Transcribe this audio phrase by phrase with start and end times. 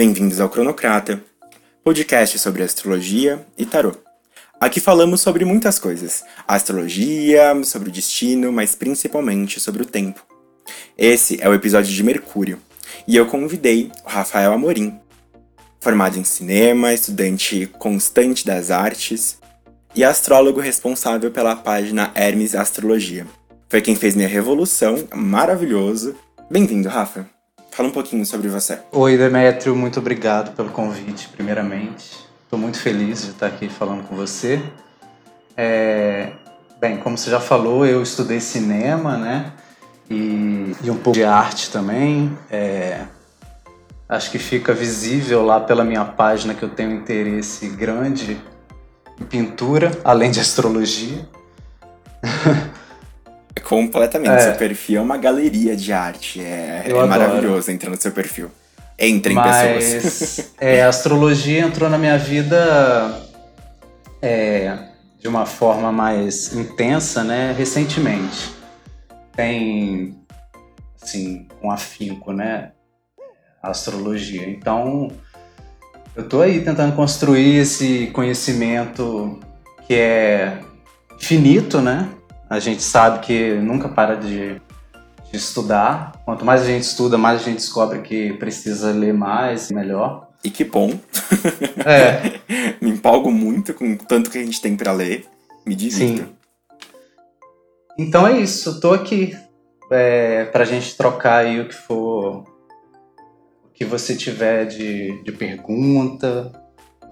[0.00, 1.22] Bem-vindos ao Cronocrata,
[1.84, 3.92] podcast sobre astrologia e tarô.
[4.58, 10.24] Aqui falamos sobre muitas coisas: astrologia, sobre o destino, mas principalmente sobre o tempo.
[10.96, 12.58] Esse é o episódio de Mercúrio,
[13.06, 14.98] e eu convidei o Rafael Amorim,
[15.82, 19.38] formado em cinema, estudante constante das artes
[19.94, 23.26] e astrólogo responsável pela página Hermes Astrologia.
[23.68, 26.16] Foi quem fez minha revolução, maravilhoso.
[26.50, 27.39] Bem-vindo, Rafa.
[27.72, 28.80] Fala um pouquinho sobre você.
[28.90, 32.18] Oi, Demétrio, muito obrigado pelo convite, primeiramente.
[32.42, 34.60] Estou muito feliz de estar aqui falando com você.
[35.56, 36.32] É...
[36.80, 39.52] Bem, como você já falou, eu estudei cinema, né?
[40.10, 42.36] E, e um pouco de arte também.
[42.50, 43.04] É...
[44.08, 48.36] Acho que fica visível lá pela minha página que eu tenho interesse grande
[49.20, 51.28] em pintura, além de astrologia.
[53.64, 54.32] Completamente.
[54.32, 54.40] É.
[54.40, 56.40] Seu perfil é uma galeria de arte.
[56.40, 58.50] É, é maravilhoso entrar no seu perfil.
[58.98, 60.52] Entrem Mas, pessoas.
[60.60, 63.22] é, a astrologia entrou na minha vida
[64.20, 64.76] é,
[65.18, 67.54] de uma forma mais intensa, né?
[67.56, 68.52] Recentemente.
[69.34, 70.14] Tem,
[71.02, 72.72] assim, um afinco, né?
[73.62, 74.48] A astrologia.
[74.48, 75.10] Então,
[76.14, 79.40] eu tô aí tentando construir esse conhecimento
[79.86, 80.58] que é
[81.18, 82.08] finito, né?
[82.50, 84.60] A gente sabe que nunca para de,
[85.30, 86.20] de, estudar.
[86.24, 90.28] Quanto mais a gente estuda, mais a gente descobre que precisa ler mais e melhor.
[90.42, 90.98] E que bom.
[91.86, 92.40] É.
[92.82, 95.26] Me empolgo muito com tanto que a gente tem para ler.
[95.64, 96.22] Me divirto.
[96.22, 96.28] Sim.
[97.96, 98.80] Então é isso.
[98.80, 99.36] Tô aqui
[99.88, 102.44] é, pra gente trocar aí o que for.
[103.64, 106.50] O que você tiver de, de pergunta.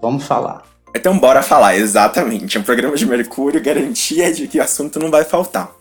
[0.01, 0.63] Vamos falar.
[0.93, 2.57] Então bora falar, exatamente.
[2.57, 5.71] Um programa de Mercúrio, garantia de que o assunto não vai faltar.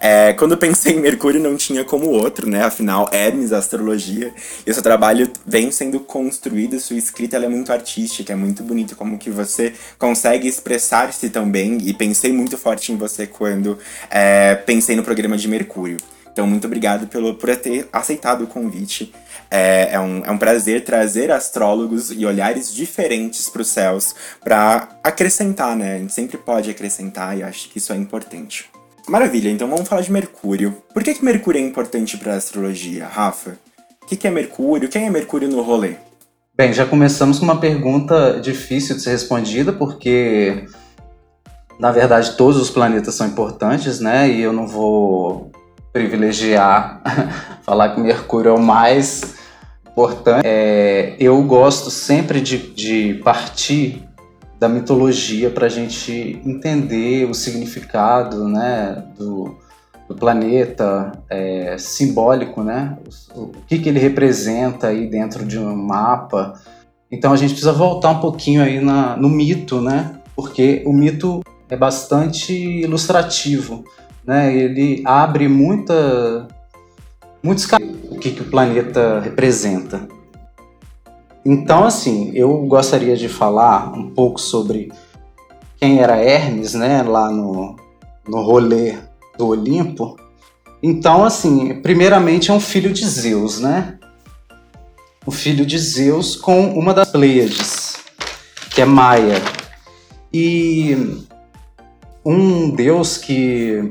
[0.00, 2.62] É, quando pensei em Mercúrio, não tinha como outro, né?
[2.62, 4.32] Afinal, Hermes, astrologia.
[4.66, 8.94] E o seu trabalho vem sendo construído, sua escrita é muito artística, é muito bonito
[8.94, 11.78] como que você consegue expressar-se tão bem.
[11.82, 13.78] E pensei muito forte em você quando
[14.10, 15.96] é, pensei no programa de Mercúrio.
[16.30, 19.12] Então, muito obrigado pelo, por ter aceitado o convite.
[19.50, 24.14] É, é, um, é um prazer trazer astrólogos e olhares diferentes para os céus
[24.44, 25.94] para acrescentar, né?
[25.94, 28.70] A gente sempre pode acrescentar e acho que isso é importante.
[29.08, 30.82] Maravilha, então vamos falar de Mercúrio.
[30.92, 33.58] Por que, que Mercúrio é importante para a astrologia, Rafa?
[34.02, 34.88] O que, que é Mercúrio?
[34.88, 35.96] Quem é Mercúrio no rolê?
[36.54, 40.66] Bem, já começamos com uma pergunta difícil de ser respondida, porque
[41.78, 44.28] na verdade todos os planetas são importantes, né?
[44.28, 45.52] E eu não vou
[45.92, 47.02] privilegiar
[47.62, 49.36] falar que Mercúrio é o mais
[49.90, 50.42] importante.
[50.44, 54.08] É, eu gosto sempre de, de partir
[54.58, 59.56] da mitologia para a gente entender o significado né, do,
[60.08, 62.96] do planeta é, simbólico, né?
[63.34, 66.54] O, o, que, que ele representa aí dentro de um mapa.
[67.10, 70.16] Então a gente precisa voltar um pouquinho aí na, no mito, né?
[70.34, 73.84] Porque o mito é bastante ilustrativo
[74.28, 74.54] né?
[74.54, 76.46] Ele abre muita,
[77.42, 77.66] muitos
[78.10, 80.06] o que, que o planeta representa.
[81.42, 84.92] Então, assim, eu gostaria de falar um pouco sobre
[85.78, 87.02] quem era Hermes, né?
[87.02, 87.74] Lá no,
[88.28, 88.98] no rolê
[89.38, 90.18] do Olimpo.
[90.82, 93.98] Então, assim, primeiramente é um filho de Zeus, né?
[95.24, 97.96] O filho de Zeus com uma das Pleiades,
[98.74, 99.40] que é Maia.
[100.30, 101.24] E
[102.22, 103.90] um deus que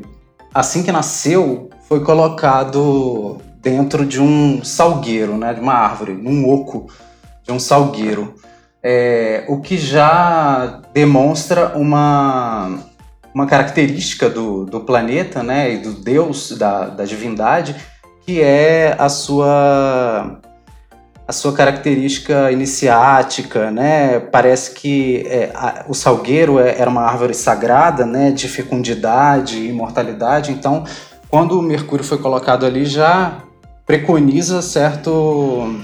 [0.58, 6.88] assim que nasceu, foi colocado dentro de um salgueiro, né, de uma árvore, num oco
[7.44, 8.34] de um salgueiro.
[8.82, 12.80] É, o que já demonstra uma,
[13.36, 17.76] uma característica do, do planeta né, e do Deus, da, da divindade,
[18.26, 20.40] que é a sua
[21.28, 24.18] a sua característica iniciática, né?
[24.20, 28.32] Parece que é, a, o salgueiro é, era uma árvore sagrada, né?
[28.32, 30.54] De fecundidade imortalidade.
[30.54, 30.86] Então,
[31.30, 33.44] quando o Mercúrio foi colocado ali, já
[33.86, 35.76] preconiza certo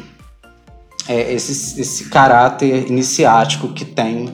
[1.10, 4.34] é, esse, esse caráter iniciático que tem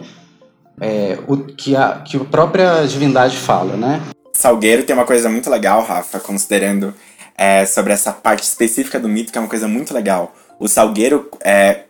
[0.80, 4.00] é, o que a, que a própria divindade fala, né?
[4.32, 6.94] Salgueiro tem uma coisa muito legal, Rafa, considerando
[7.36, 11.30] é, sobre essa parte específica do mito, que é uma coisa muito legal o Salgueiro
[11.42, 11.84] é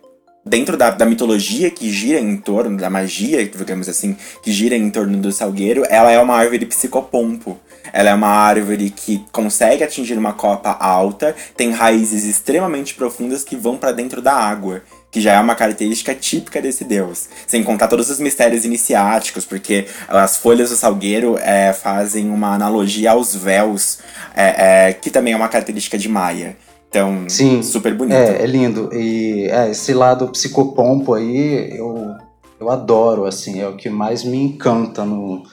[0.45, 4.89] dentro da, da, mitologia que gira em torno, da magia, digamos assim, que gira em
[4.89, 7.57] torno do salgueiro, ela é uma árvore psicopompo.
[7.92, 13.56] Ela é uma árvore que consegue atingir uma copa alta, tem raízes extremamente profundas que
[13.56, 17.27] vão para dentro da água, que já é uma característica típica desse deus.
[17.48, 23.12] Sem contar todos os mistérios iniciáticos, porque as folhas do salgueiro é, fazem uma analogia
[23.12, 24.00] aos véus,
[24.36, 26.56] é, é, que também é uma característica de Maia.
[26.89, 28.18] Então, Sim, super bonito.
[28.18, 28.89] É, é lindo.
[28.91, 32.15] E é, esse lado psicopompo aí, eu,
[32.59, 35.44] eu adoro, assim, é o que mais me encanta no,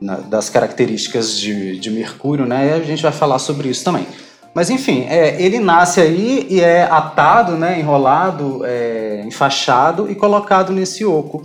[0.00, 2.68] na, das características de, de Mercúrio, né?
[2.68, 4.06] E a gente vai falar sobre isso também.
[4.54, 10.72] Mas enfim, é, ele nasce aí e é atado, né, enrolado, é, enfaixado e colocado
[10.72, 11.42] nesse oco.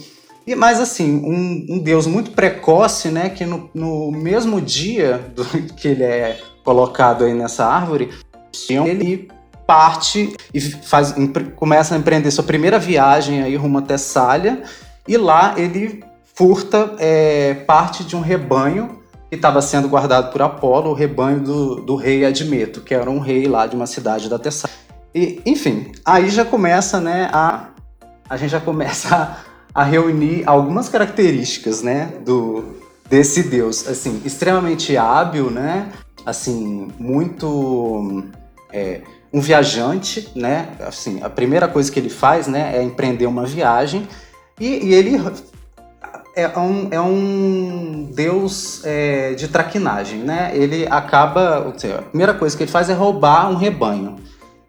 [0.48, 5.46] E, mas assim, um, um deus muito precoce, né, que no, no mesmo dia do,
[5.76, 8.10] que ele é colocado aí nessa árvore,
[8.70, 9.30] ele
[9.66, 11.16] parte e faz,
[11.56, 14.64] começa a empreender sua primeira viagem aí rumo a Tessália
[15.08, 16.04] e lá ele
[16.36, 21.76] furta é, parte de um rebanho que estava sendo guardado por Apolo, o rebanho do,
[21.78, 24.76] do rei Admeto, que era um rei lá de uma cidade da Tessália.
[25.14, 27.70] E, enfim, aí já começa, né, a,
[28.30, 29.16] a gente já começa
[29.74, 32.64] a, a reunir algumas características, né, do,
[33.10, 35.90] desse deus, assim, extremamente hábil, né,
[36.26, 38.24] assim, muito
[38.74, 40.70] é, um viajante, né?
[40.80, 44.08] Assim, a primeira coisa que ele faz, né, é empreender uma viagem
[44.60, 45.18] e, e ele
[46.36, 50.52] é um, é um deus é, de traquinagem, né?
[50.54, 54.16] Ele acaba, seja, a primeira coisa que ele faz é roubar um rebanho.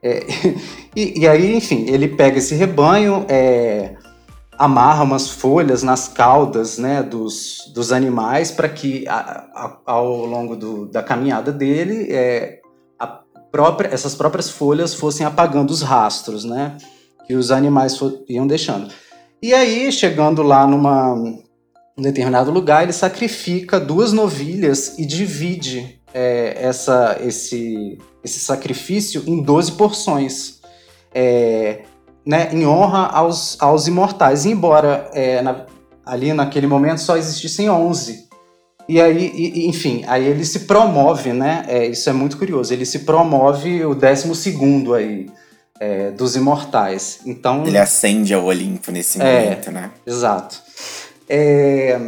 [0.02, 0.26] É,
[0.94, 3.94] e, e, aí, enfim, ele pega esse rebanho, é,
[4.58, 10.54] amarra umas folhas nas caudas né, dos, dos animais para que a, a, ao longo
[10.54, 12.60] do, da caminhada dele é,
[13.54, 16.76] própria, essas próprias folhas fossem apagando os rastros né,
[17.24, 17.96] que os animais
[18.28, 18.92] iam deixando.
[19.40, 26.56] E aí, chegando lá numa, num determinado lugar, ele sacrifica duas novilhas e divide é,
[26.60, 30.60] essa, esse, esse sacrifício em 12 porções.
[31.14, 31.82] É,
[32.26, 34.46] né, em honra aos, aos imortais.
[34.46, 35.64] Embora é, na,
[36.04, 38.23] ali naquele momento só existissem 11.
[38.88, 41.64] E aí, e, enfim, aí ele se promove, né?
[41.68, 42.72] É, isso é muito curioso.
[42.72, 45.30] Ele se promove o 12 segundo aí
[45.80, 47.20] é, dos imortais.
[47.24, 49.90] Então ele acende ao Olimpo nesse é, momento, né?
[50.06, 50.62] Exato.
[51.28, 51.98] É,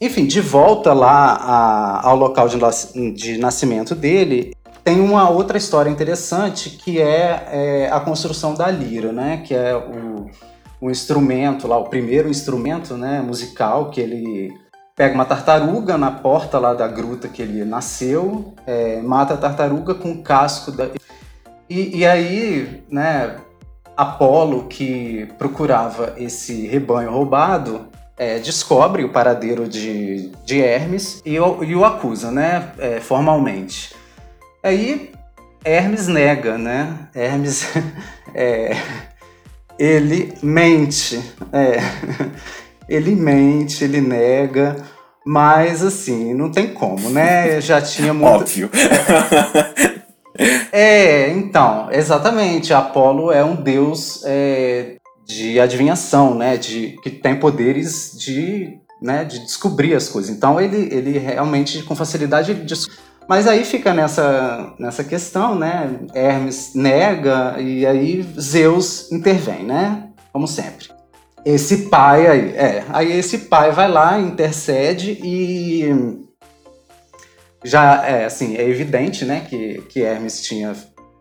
[0.00, 5.90] enfim, de volta lá a, ao local de, de nascimento dele, tem uma outra história
[5.90, 9.42] interessante que é, é, a construção da lira, né?
[9.44, 10.30] Que é o,
[10.80, 14.50] o instrumento lá, o primeiro instrumento né, musical que ele
[15.00, 19.94] pega uma tartaruga na porta lá da gruta que ele nasceu, é, mata a tartaruga
[19.94, 20.90] com o casco da...
[21.70, 23.36] E, e aí, né,
[23.96, 31.64] Apolo, que procurava esse rebanho roubado, é, descobre o paradeiro de, de Hermes e o,
[31.64, 33.94] e o acusa, né, é, formalmente.
[34.62, 35.12] Aí
[35.64, 37.08] Hermes nega, né?
[37.14, 37.66] Hermes
[38.34, 38.76] é,
[39.78, 41.22] ele mente,
[41.54, 41.78] é,
[42.90, 44.76] ele mente, ele nega,
[45.24, 47.60] mas assim, não tem como, né?
[47.60, 48.42] Já tinha muito.
[48.42, 48.70] Óbvio.
[50.72, 52.72] É, então, exatamente.
[52.72, 54.96] Apolo é um deus é,
[55.26, 56.56] de adivinhação, né?
[56.56, 60.34] De, que tem poderes de, né, de descobrir as coisas.
[60.34, 62.64] Então ele, ele realmente, com facilidade, ele
[63.28, 66.00] mas aí fica nessa, nessa questão, né?
[66.14, 70.08] Hermes nega e aí Zeus intervém, né?
[70.32, 70.99] Como sempre.
[71.44, 76.20] Esse pai aí, é, aí esse pai vai lá, intercede e
[77.64, 80.74] já é assim, é evidente, né, que, que Hermes tinha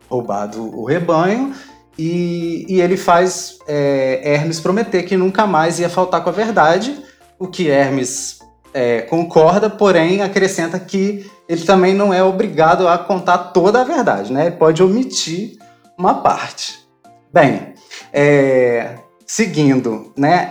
[0.10, 1.54] roubado o rebanho
[1.98, 6.98] e, e ele faz é, Hermes prometer que nunca mais ia faltar com a verdade,
[7.38, 8.40] o que Hermes
[8.74, 14.32] é, concorda, porém acrescenta que ele também não é obrigado a contar toda a verdade,
[14.32, 14.48] né?
[14.48, 15.58] Ele pode omitir
[15.98, 16.80] uma parte.
[17.34, 17.74] Bem,
[18.14, 18.96] é,
[19.30, 20.50] seguindo, né?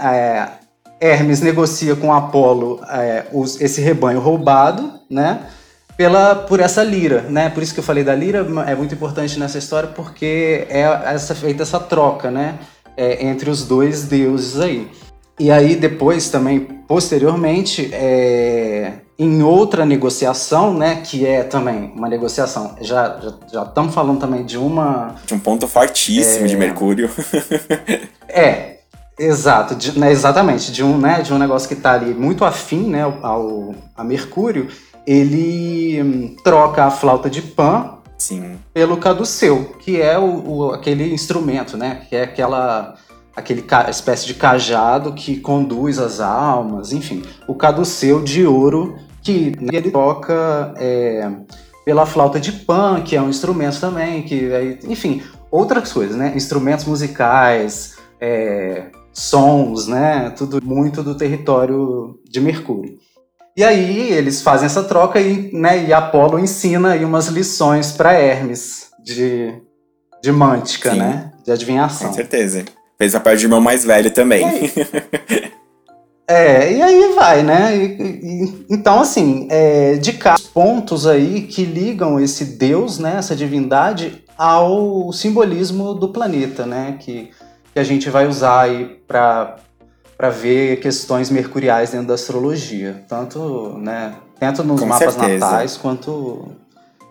[1.01, 5.47] É, Hermes negocia com Apolo é, os, esse rebanho roubado, né?
[5.97, 7.51] Pela, por essa lira, né?
[7.51, 11.35] Por isso que eu falei da lira, é muito importante nessa história, porque é essa,
[11.35, 12.57] feita essa troca, né?
[12.97, 14.89] É, entre os dois deuses aí.
[15.41, 22.77] E aí depois também, posteriormente, é, em outra negociação, né, que é também uma negociação,
[22.81, 23.19] já
[23.53, 25.17] já estamos falando também de uma...
[25.27, 27.11] De um ponto fortíssimo é, de Mercúrio.
[28.29, 28.77] é,
[29.19, 32.89] exato, de, né, exatamente, de um, né, de um negócio que está ali muito afim,
[32.89, 34.69] né, ao, a Mercúrio,
[35.05, 38.57] ele hum, troca a flauta de Pan Sim.
[38.73, 42.95] pelo caduceu, que é o, o, aquele instrumento, né, que é aquela
[43.35, 48.99] aquele espécie de cajado que conduz as almas, enfim, o caduceu de ouro
[49.29, 51.31] que ele toca é,
[51.85, 56.33] pela flauta de pan, que é um instrumento também, que enfim, outras coisas, né?
[56.35, 60.31] Instrumentos musicais, é, sons, né?
[60.31, 62.97] Tudo muito do território de Mercúrio.
[63.55, 68.13] E aí eles fazem essa troca e, né, e Apolo ensina aí umas lições para
[68.13, 69.53] Hermes de,
[70.23, 70.99] de mântica, Sim.
[70.99, 71.33] né?
[71.45, 72.09] De adivinhação.
[72.09, 72.65] Com certeza.
[72.97, 74.45] Fez a parte de irmão mais velho também.
[76.31, 77.75] É, e aí vai, né?
[77.75, 83.35] E, e, então, assim, é, de cá, pontos aí que ligam esse Deus, né, essa
[83.35, 86.97] divindade, ao simbolismo do planeta, né?
[87.01, 87.31] Que,
[87.73, 89.57] que a gente vai usar aí para
[90.31, 93.03] ver questões mercuriais dentro da astrologia.
[93.09, 95.47] Tanto, né, tanto nos Com mapas certeza.
[95.47, 96.49] natais quanto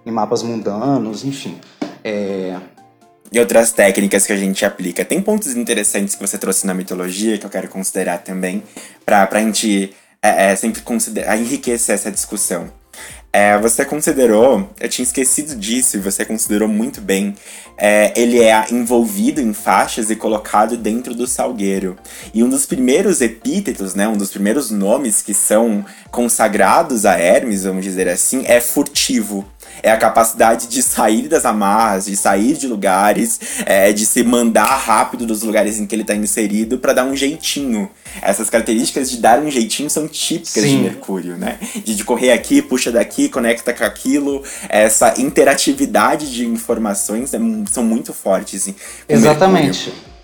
[0.06, 1.58] em mapas mundanos, enfim.
[2.04, 2.56] É,
[3.32, 5.04] e outras técnicas que a gente aplica.
[5.04, 8.64] Tem pontos interessantes que você trouxe na mitologia que eu quero considerar também,
[9.06, 12.72] pra, pra gente é, é, sempre considerar, enriquecer essa discussão.
[13.32, 17.36] É, você considerou, eu tinha esquecido disso e você considerou muito bem.
[17.78, 21.98] É, ele é envolvido em faixas e colocado dentro do salgueiro.
[22.34, 27.66] E um dos primeiros epítetos, né, um dos primeiros nomes que são consagrados a Hermes,
[27.66, 29.46] vamos dizer assim, é furtivo
[29.84, 34.66] é a capacidade de sair das amarras, de sair de lugares, é, de se mandar
[34.66, 37.90] rápido dos lugares em que ele está inserido para dar um jeitinho.
[38.22, 40.78] Essas características de dar um jeitinho são típicas Sim.
[40.78, 41.60] de Mercúrio, né?
[41.84, 44.44] De, de correr aqui, puxa daqui, conecta com aquilo.
[44.70, 47.40] Essa interatividade de informações é,
[47.72, 48.74] são muito fortes.
[49.08, 49.90] Exatamente.
[49.90, 50.17] Mercúrio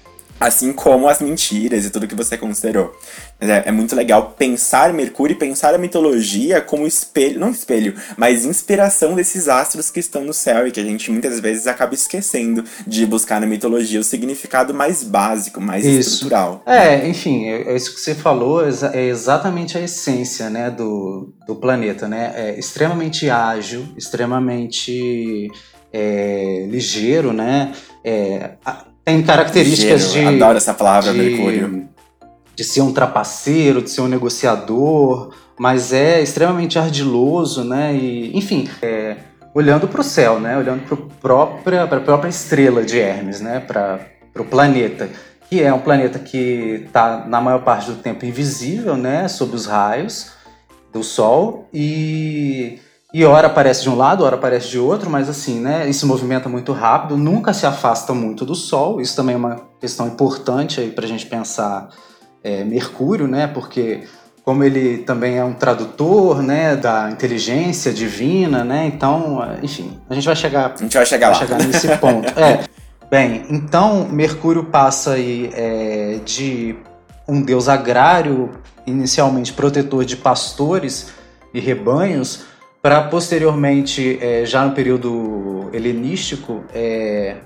[0.43, 2.93] assim como as mentiras e tudo que você considerou.
[3.39, 8.45] É, é, muito legal pensar Mercúrio e pensar a mitologia como espelho, não espelho, mas
[8.45, 12.63] inspiração desses astros que estão no céu e que a gente muitas vezes acaba esquecendo
[12.85, 16.09] de buscar na mitologia o significado mais básico, mais isso.
[16.09, 16.61] estrutural.
[16.65, 21.55] É, enfim, é, é, isso que você falou, é exatamente a essência né, do, do
[21.55, 22.33] planeta, né?
[22.35, 25.49] É extremamente ágil, extremamente
[25.91, 27.71] é, ligeiro, né?
[28.03, 28.51] É,
[29.03, 30.43] tem características Gênio, de.
[30.43, 31.89] Adoro essa palavra, de, Mercúrio.
[32.55, 37.93] De ser um trapaceiro, de ser um negociador, mas é extremamente ardiloso, né?
[37.93, 39.17] E, enfim, é,
[39.53, 40.57] olhando para o céu, né?
[40.57, 43.59] Olhando para própria, a própria estrela de Hermes, né?
[43.59, 43.99] Para
[44.37, 45.09] o planeta,
[45.49, 49.27] que é um planeta que está na maior parte do tempo invisível, né?
[49.27, 50.31] Sob os raios
[50.93, 52.79] do Sol e
[53.13, 55.87] e hora aparece de um lado, hora aparece de outro, mas assim, né?
[55.87, 58.99] E se movimenta muito rápido, nunca se afasta muito do Sol.
[58.99, 61.89] Isso também é uma questão importante aí para a gente pensar
[62.43, 63.45] é, Mercúrio, né?
[63.45, 64.07] Porque
[64.43, 68.87] como ele também é um tradutor, né, da inteligência divina, né?
[68.87, 70.73] Então, enfim, a gente vai chegar.
[70.73, 71.47] A gente vai chegar vai lá.
[71.47, 72.27] chegar nesse ponto.
[72.39, 72.63] é.
[73.11, 76.75] Bem, então Mercúrio passa aí é, de
[77.27, 78.49] um deus agrário,
[78.87, 81.13] inicialmente protetor de pastores
[81.53, 82.52] e rebanhos
[82.83, 87.37] para posteriormente, é, já no período helenístico, é,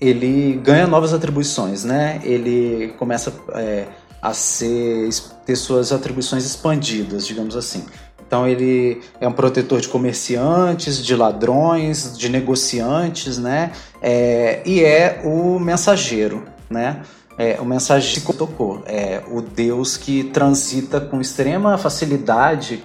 [0.00, 2.18] ele ganha novas atribuições, né?
[2.24, 3.84] Ele começa é,
[4.22, 5.10] a ser,
[5.44, 7.84] ter suas atribuições expandidas, digamos assim.
[8.26, 13.72] Então ele é um protetor de comerciantes, de ladrões, de negociantes, né?
[14.00, 17.02] É, e é o mensageiro, né?
[17.36, 22.82] É, o mensageiro tocou, é o Deus que transita com extrema facilidade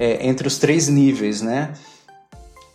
[0.00, 1.74] é, entre os três níveis, né?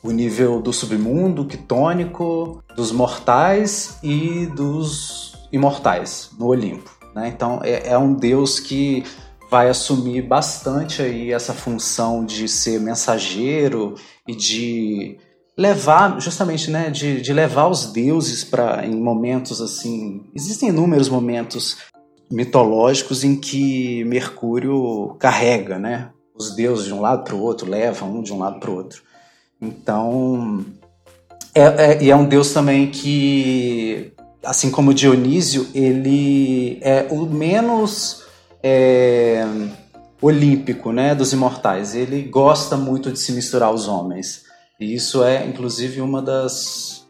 [0.03, 6.91] O nível do submundo, quitônico, dos mortais e dos imortais no Olimpo.
[7.15, 7.29] Né?
[7.29, 9.03] Então é, é um deus que
[9.49, 13.95] vai assumir bastante aí essa função de ser mensageiro
[14.27, 15.17] e de
[15.57, 21.77] levar justamente né de, de levar os deuses para em momentos assim existem inúmeros momentos
[22.29, 28.17] mitológicos em que Mercúrio carrega né os deuses de um lado para o outro, levam
[28.17, 29.01] um de um lado para o outro.
[29.61, 30.65] Então,
[31.53, 34.11] é, é, é um deus também que,
[34.43, 38.23] assim como Dionísio, ele é o menos
[38.61, 39.45] é,
[40.21, 41.95] olímpico né, dos imortais.
[41.95, 44.43] Ele gosta muito de se misturar aos homens.
[44.79, 47.05] E isso é, inclusive, uma das,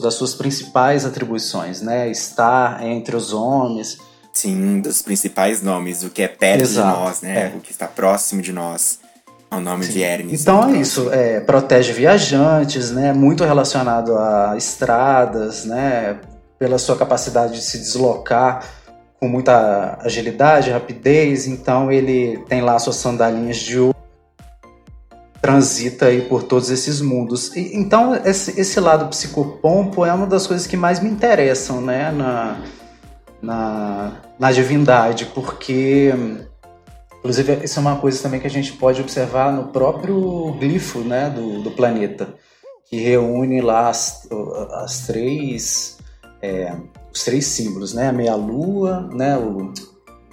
[0.00, 2.10] das suas principais atribuições, né?
[2.10, 3.98] Estar entre os homens
[4.32, 7.52] Sim, dos principais nomes, o que é perto Exato, de nós, né?
[7.52, 7.56] É.
[7.56, 9.00] O que está próximo de nós.
[9.50, 9.92] É o nome Sim.
[9.92, 10.42] de Hermes.
[10.42, 13.12] Então é isso, é, protege viajantes, né?
[13.12, 16.20] Muito relacionado a estradas, né?
[16.58, 18.64] Pela sua capacidade de se deslocar
[19.18, 21.46] com muita agilidade, rapidez.
[21.46, 24.00] Então ele tem lá suas sandalinhas de ouro
[25.40, 27.54] transita aí por todos esses mundos.
[27.56, 32.12] E, então, esse, esse, lado psicopompo é uma das coisas que mais me interessam, né,
[32.12, 32.60] na,
[33.42, 36.12] na, na divindade, porque,
[37.18, 41.30] inclusive, isso é uma coisa também que a gente pode observar no próprio glifo né,
[41.30, 42.34] do, do planeta,
[42.88, 44.28] que reúne lá as,
[44.72, 45.98] as três,
[46.42, 46.74] é,
[47.12, 49.72] os três símbolos, né, a meia-lua, né, o,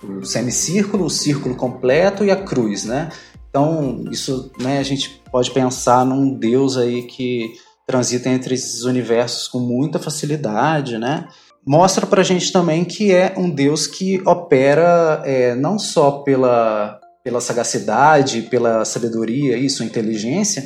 [0.03, 3.09] o semicírculo, o círculo completo e a cruz, né?
[3.49, 7.53] Então, isso, né, a gente pode pensar num deus aí que
[7.87, 11.27] transita entre esses universos com muita facilidade, né?
[11.67, 17.41] Mostra pra gente também que é um Deus que opera é, não só pela, pela
[17.41, 20.65] sagacidade, pela sabedoria e sua inteligência,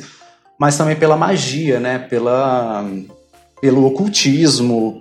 [0.56, 1.98] mas também pela magia, né?
[1.98, 2.88] Pela,
[3.60, 5.00] pelo ocultismo.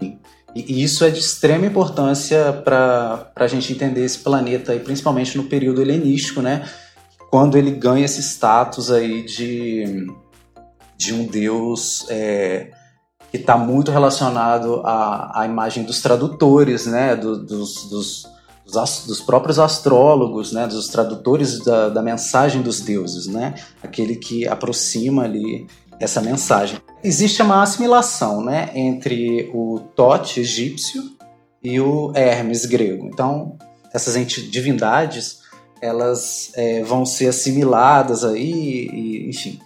[0.55, 5.43] E isso é de extrema importância para a gente entender esse planeta, e principalmente no
[5.43, 6.67] período helenístico, né?
[7.29, 10.07] Quando ele ganha esse status aí de,
[10.97, 12.71] de um deus é,
[13.31, 17.15] que está muito relacionado à, à imagem dos tradutores, né?
[17.15, 18.27] Do, dos, dos,
[18.65, 20.67] dos, dos, próprios astrólogos, né?
[20.67, 23.55] Dos tradutores da, da mensagem dos deuses, né?
[23.81, 25.65] Aquele que aproxima ali
[25.97, 26.79] essa mensagem.
[27.01, 31.01] Existe uma assimilação né, entre o Tote egípcio
[31.63, 33.05] e o Hermes grego.
[33.05, 33.57] Então,
[33.93, 34.15] essas
[34.49, 35.41] divindades
[35.81, 39.59] elas é, vão ser assimiladas aí, e, enfim.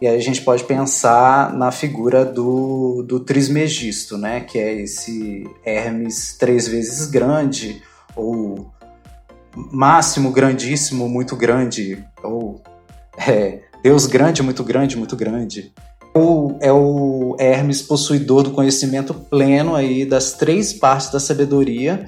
[0.00, 4.40] E aí a gente pode pensar na figura do, do Trismegisto, né?
[4.40, 7.82] Que é esse Hermes três vezes grande,
[8.14, 8.70] ou
[9.54, 12.60] máximo, grandíssimo, muito grande, ou
[13.16, 15.72] é, Deus grande, muito grande, muito grande.
[16.14, 22.06] O, é o Hermes possuidor do conhecimento pleno aí das três partes da sabedoria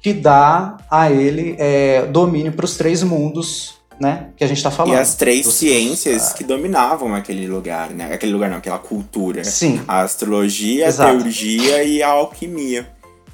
[0.00, 4.28] que dá a ele é, domínio para os três mundos, né?
[4.36, 4.94] Que a gente está falando.
[4.94, 8.14] E as três Dos, ciências que dominavam aquele lugar, né?
[8.14, 9.44] Aquele lugar não, aquela cultura.
[9.44, 9.82] Sim.
[9.86, 11.10] A astrologia, Exato.
[11.10, 12.88] a teurgia e a alquimia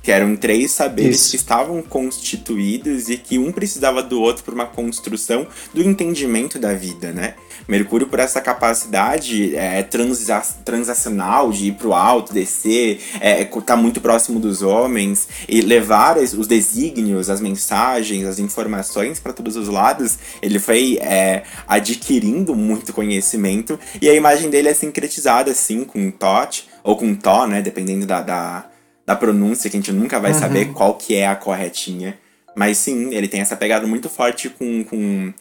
[0.07, 1.31] que eram três saberes Isso.
[1.31, 6.73] que estavam constituídos e que um precisava do outro por uma construção do entendimento da
[6.75, 7.35] vida, né?
[7.67, 14.01] Mercúrio, por essa capacidade é, transa transacional de ir pro alto, descer, é, tá muito
[14.01, 20.21] próximo dos homens e levar os desígnios, as mensagens, as informações para todos os lados,
[20.41, 26.69] ele foi é, adquirindo muito conhecimento e a imagem dele é sincretizada assim com Tot
[26.85, 27.61] ou com Tó, né?
[27.61, 28.76] Dependendo da, da
[29.07, 30.39] da pronúncia, que a gente nunca vai uhum.
[30.39, 32.19] saber qual que é a corretinha.
[32.57, 35.33] Mas sim, ele tem essa pegada muito forte com, com,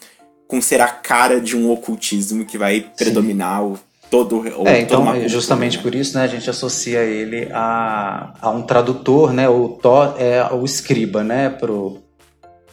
[0.47, 5.03] com ser a cara de um ocultismo que vai predominar o, todo o É, então,
[5.03, 5.83] cultura, justamente né?
[5.83, 10.43] por isso, né, a gente associa ele a, a um tradutor, né, o Tó é
[10.53, 12.01] o escriba, né, pro,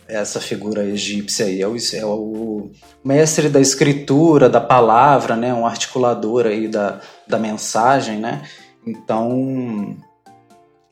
[0.07, 2.70] essa figura egípcia aí, é o, é o
[3.05, 8.42] mestre da escritura, da palavra, né, um articulador aí da, da mensagem, né,
[8.87, 9.96] então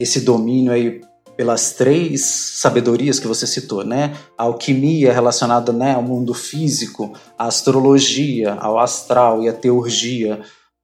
[0.00, 1.00] esse domínio aí
[1.36, 4.14] pelas três sabedorias que você citou, né?
[4.36, 10.40] A alquimia relacionada né, ao mundo físico, a astrologia, ao astral e a teurgia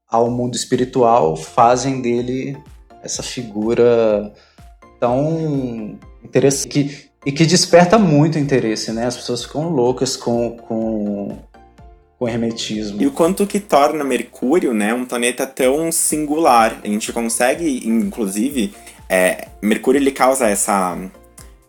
[0.08, 2.56] ao mundo espiritual fazem dele
[3.02, 4.32] essa figura
[5.00, 9.06] tão interessante que, e que desperta muito interesse, né?
[9.06, 11.36] As pessoas ficam loucas com, com,
[12.18, 13.02] com o hermetismo.
[13.02, 16.80] E o quanto que torna Mercúrio, né, um planeta tão singular.
[16.82, 18.74] A gente consegue, inclusive,
[19.08, 20.96] é, Mercúrio ele causa essa,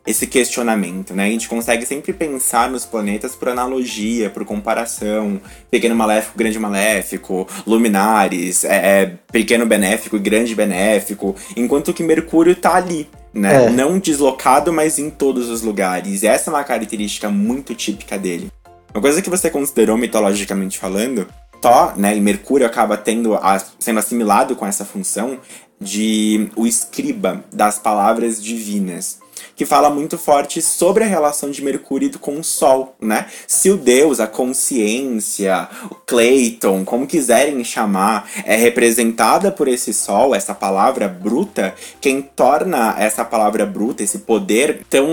[0.06, 1.26] esse questionamento, né?
[1.26, 5.40] A gente consegue sempre pensar nos planetas por analogia, por comparação.
[5.70, 11.36] Pequeno maléfico, grande maléfico, luminares, é, é, pequeno benéfico e grande benéfico.
[11.56, 13.66] Enquanto que Mercúrio tá ali, né?
[13.66, 13.70] É.
[13.70, 16.24] Não deslocado, mas em todos os lugares.
[16.24, 18.50] E essa é uma característica muito típica dele.
[18.94, 21.28] Uma coisa que você considerou mitologicamente falando,
[21.62, 25.40] Thor, né, e Mercúrio acaba tendo a, sendo assimilado com essa função,
[25.80, 29.20] de o escriba das palavras divinas,
[29.56, 33.28] que fala muito forte sobre a relação de Mercúrio com o Sol, né?
[33.48, 40.34] Se o Deus, a consciência, o Clayton, como quiserem chamar, é representada por esse Sol,
[40.36, 45.08] essa palavra bruta, quem torna essa palavra bruta, esse poder tão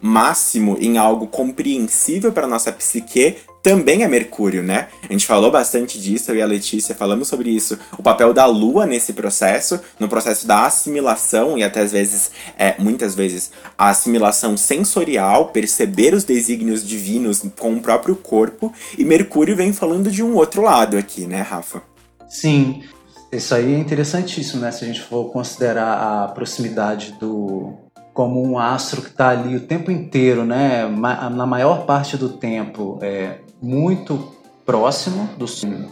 [0.00, 3.36] máximo em algo compreensível para nossa psique,
[3.68, 4.88] também é Mercúrio, né?
[5.06, 7.78] A gente falou bastante disso, eu e a Letícia falamos sobre isso.
[7.98, 12.76] O papel da Lua nesse processo, no processo da assimilação e até às vezes, é,
[12.78, 18.72] muitas vezes, a assimilação sensorial, perceber os desígnios divinos com o próprio corpo.
[18.96, 21.82] E Mercúrio vem falando de um outro lado aqui, né, Rafa?
[22.26, 22.82] Sim,
[23.30, 24.70] isso aí é interessantíssimo, né?
[24.70, 27.74] Se a gente for considerar a proximidade do,
[28.14, 30.88] como um astro que está ali o tempo inteiro, né?
[30.88, 35.88] Na maior parte do tempo, é, muito próximo do som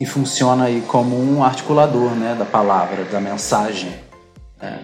[0.00, 3.92] e funciona aí como um articulador, né, da palavra, da mensagem.
[4.60, 4.78] É.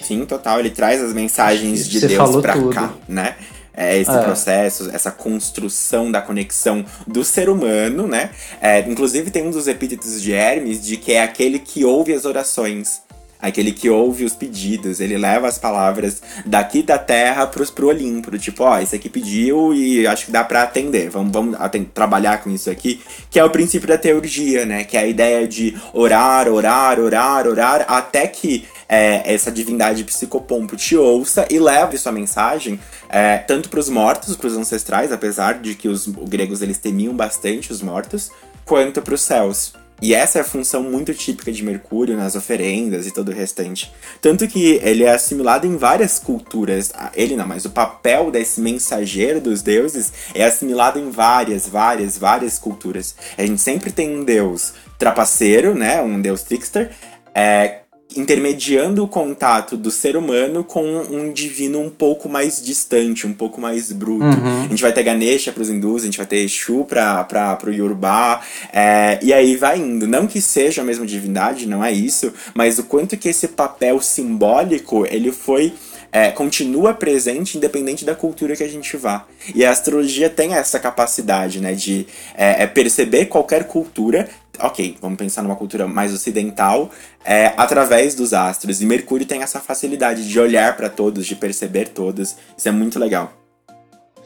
[0.00, 0.58] Sim, total.
[0.60, 3.36] Ele traz as mensagens de Deus para cá, né?
[3.74, 4.22] É esse é.
[4.22, 8.30] processo, essa construção da conexão do ser humano, né?
[8.60, 12.24] É, inclusive tem um dos epítetos de Hermes de que é aquele que ouve as
[12.26, 13.02] orações
[13.42, 18.38] aquele que ouve os pedidos, ele leva as palavras daqui da terra pros, pro Olimpo,
[18.38, 21.58] tipo, ó, oh, esse aqui pediu e acho que dá para atender, vamos, vamos
[21.92, 25.48] trabalhar com isso aqui, que é o princípio da teurgia, né, que é a ideia
[25.48, 31.98] de orar, orar, orar, orar, até que é, essa divindade psicopompo te ouça e leve
[31.98, 32.78] sua mensagem
[33.08, 37.14] é, tanto para os mortos, para os ancestrais, apesar de que os gregos eles temiam
[37.14, 38.30] bastante os mortos,
[38.64, 39.81] quanto para os céus.
[40.02, 43.92] E essa é a função muito típica de Mercúrio nas oferendas e todo o restante.
[44.20, 46.90] Tanto que ele é assimilado em várias culturas.
[46.92, 52.18] Ah, ele não, mas o papel desse mensageiro dos deuses é assimilado em várias, várias,
[52.18, 53.14] várias culturas.
[53.38, 56.02] A gente sempre tem um deus trapaceiro, né?
[56.02, 56.90] Um deus trickster.
[57.32, 57.81] É,
[58.16, 63.60] intermediando o contato do ser humano com um divino um pouco mais distante, um pouco
[63.60, 64.24] mais bruto.
[64.24, 64.64] Uhum.
[64.64, 67.70] A gente vai ter Ganesha para os hindus, a gente vai ter Exu para o
[67.70, 68.40] Yorubá,
[68.72, 70.06] é, e aí vai indo.
[70.06, 74.00] Não que seja a mesma divindade, não é isso, mas o quanto que esse papel
[74.00, 75.72] simbólico ele foi
[76.12, 79.24] é, continua presente independente da cultura que a gente vá.
[79.54, 84.28] E a astrologia tem essa capacidade, né, de é, é perceber qualquer cultura
[84.62, 86.90] ok, vamos pensar numa cultura mais ocidental,
[87.24, 88.80] é, através dos astros.
[88.80, 92.36] E Mercúrio tem essa facilidade de olhar para todos, de perceber todos.
[92.56, 93.32] Isso é muito legal.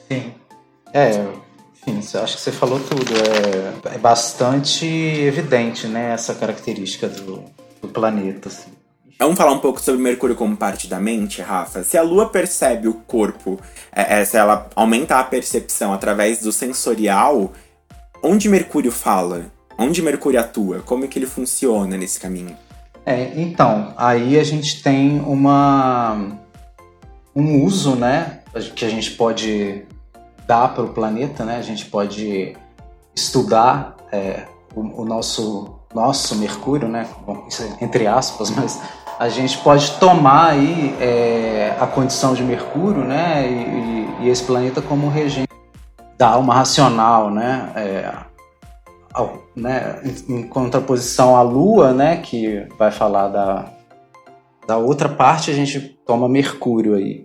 [0.08, 0.32] Sim.
[0.92, 1.10] É,
[1.86, 3.12] enfim, acho que você falou tudo.
[3.14, 7.44] É, é bastante evidente, né, essa característica do,
[7.80, 8.48] do planeta.
[8.48, 8.70] Assim.
[9.18, 11.82] Vamos falar um pouco sobre Mercúrio como parte da mente, Rafa?
[11.82, 13.58] Se a Lua percebe o corpo,
[13.90, 17.52] é, é, se ela aumenta a percepção através do sensorial,
[18.22, 19.46] onde Mercúrio fala?
[19.78, 20.80] Onde Mercúrio atua?
[20.80, 22.56] Como é que ele funciona nesse caminho?
[23.04, 26.38] É, então, aí a gente tem uma
[27.34, 28.40] um uso, né,
[28.74, 29.84] que a gente pode
[30.46, 31.58] dar para o planeta, né?
[31.58, 32.56] A gente pode
[33.14, 37.06] estudar é, o, o, nosso nosso Mercúrio, né?
[37.26, 38.80] Bom, é entre aspas, mas
[39.18, 44.82] a gente pode tomar aí é, a condição de Mercúrio, né, e, e, esse planeta
[44.82, 45.48] como regente
[46.18, 48.14] da alma racional, né, é,
[49.54, 53.72] né, em, contraposição à Lua, né, que vai falar da,
[54.66, 57.24] da outra parte, a gente toma Mercúrio aí.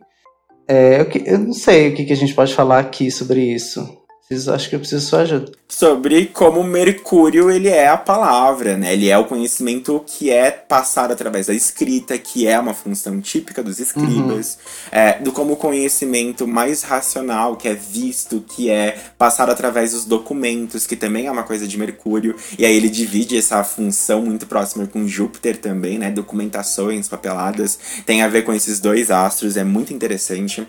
[0.67, 4.00] É, eu, eu não sei o que, que a gente pode falar aqui sobre isso.
[4.27, 5.51] Preciso, acho que eu preciso só ajuda.
[5.67, 8.93] Sobre como Mercúrio ele é a palavra, né?
[8.93, 13.61] Ele é o conhecimento que é passado através da escrita, que é uma função típica
[13.61, 14.99] dos escribas, uhum.
[14.99, 20.05] é, do como o conhecimento mais racional, que é visto, que é passado através dos
[20.05, 22.35] documentos, que também é uma coisa de Mercúrio.
[22.57, 26.09] E aí ele divide essa função muito próxima com Júpiter também, né?
[26.09, 30.65] Documentações, papeladas, tem a ver com esses dois astros, é muito interessante.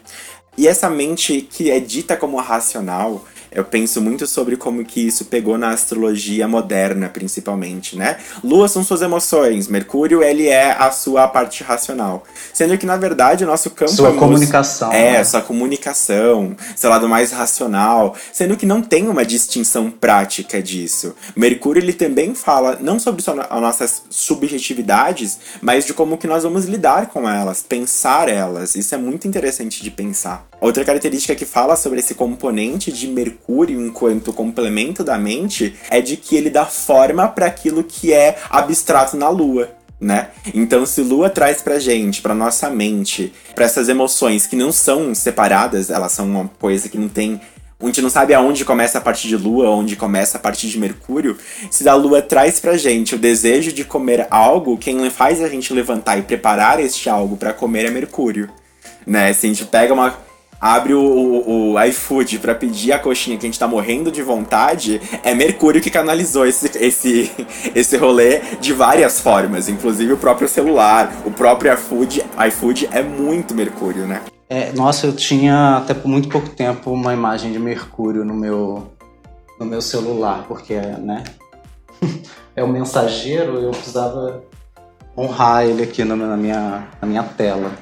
[0.56, 5.26] E essa mente que é dita como racional, eu penso muito sobre como que isso
[5.26, 8.16] pegou na astrologia moderna, principalmente, né?
[8.42, 12.24] Lua são suas emoções, Mercúrio, ele é a sua parte racional.
[12.52, 13.92] Sendo que, na verdade, o nosso campo...
[13.92, 14.92] Sua comunicação.
[14.92, 15.24] É, né?
[15.24, 18.14] sua comunicação, seu lado mais racional.
[18.32, 21.14] Sendo que não tem uma distinção prática disso.
[21.36, 26.64] Mercúrio, ele também fala não sobre as nossas subjetividades, mas de como que nós vamos
[26.64, 28.74] lidar com elas, pensar elas.
[28.74, 30.51] Isso é muito interessante de pensar.
[30.62, 36.16] Outra característica que fala sobre esse componente de Mercúrio enquanto complemento da mente é de
[36.16, 39.70] que ele dá forma para aquilo que é abstrato na Lua.
[40.00, 40.28] Né?
[40.54, 45.12] Então, se Lua traz pra gente, pra nossa mente, para essas emoções que não são
[45.16, 47.40] separadas, elas são uma coisa que não tem
[47.80, 50.78] a gente não sabe aonde começa a parte de Lua, onde começa a parte de
[50.78, 51.36] Mercúrio.
[51.68, 55.74] Se a Lua traz pra gente o desejo de comer algo, quem faz a gente
[55.74, 58.48] levantar e preparar este algo para comer é Mercúrio.
[59.04, 59.32] Né?
[59.32, 60.16] Se a gente pega uma
[60.62, 64.22] abre o, o, o iFood para pedir a coxinha que a gente tá morrendo de
[64.22, 67.32] vontade, é Mercúrio que canalizou esse, esse,
[67.74, 73.56] esse rolê de várias formas, inclusive o próprio celular, o próprio iFood, iFood é muito
[73.56, 74.22] Mercúrio, né?
[74.48, 78.86] É, nossa, eu tinha até por muito pouco tempo uma imagem de Mercúrio no meu,
[79.58, 81.24] no meu celular, porque, né?
[82.54, 84.44] é o mensageiro, eu precisava
[85.18, 87.72] honrar ele aqui na minha, na minha tela.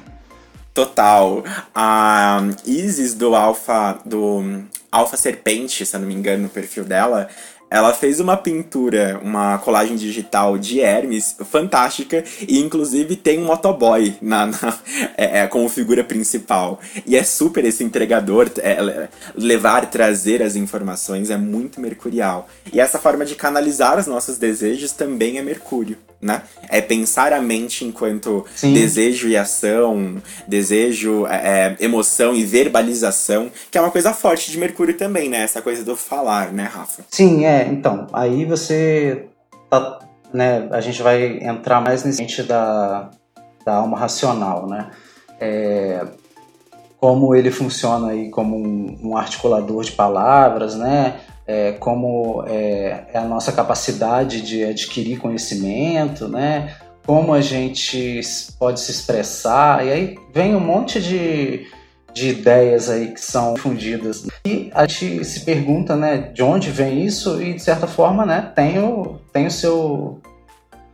[0.80, 1.44] Total.
[1.74, 7.28] A Isis do Alpha, do Alpha Serpente, se eu não me engano, no perfil dela,
[7.68, 14.16] ela fez uma pintura, uma colagem digital de Hermes fantástica e inclusive tem um motoboy
[14.22, 14.78] na, na
[15.18, 16.80] é, é, como figura principal.
[17.04, 22.48] E é super esse entregador, é, levar, trazer as informações é muito mercurial.
[22.72, 26.42] E essa forma de canalizar os nossos desejos também é Mercúrio né?
[26.68, 28.72] É pensar a mente enquanto Sim.
[28.74, 34.58] desejo e ação, desejo, é, é, emoção e verbalização, que é uma coisa forte de
[34.58, 35.42] Mercúrio também, né?
[35.42, 37.02] Essa coisa do falar, né, Rafa?
[37.10, 37.66] Sim, é.
[37.68, 39.26] Então, aí você
[39.68, 39.98] tá,
[40.32, 40.68] né?
[40.70, 43.10] A gente vai entrar mais nesse da
[43.64, 44.90] da alma racional, né?
[45.38, 46.06] É,
[46.98, 51.20] como ele funciona aí como um, um articulador de palavras, né?
[51.52, 56.76] É, como é, é, a nossa capacidade de adquirir conhecimento, né?
[57.04, 58.20] Como a gente
[58.56, 61.66] pode se expressar, e aí vem um monte de,
[62.14, 64.28] de ideias aí que são difundidas.
[64.46, 68.52] E a gente se pergunta, né, de onde vem isso, e de certa forma, né,
[68.54, 70.20] tem o, tem o seu.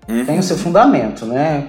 [0.09, 0.25] Uhum.
[0.25, 1.69] Tem o seu fundamento, né?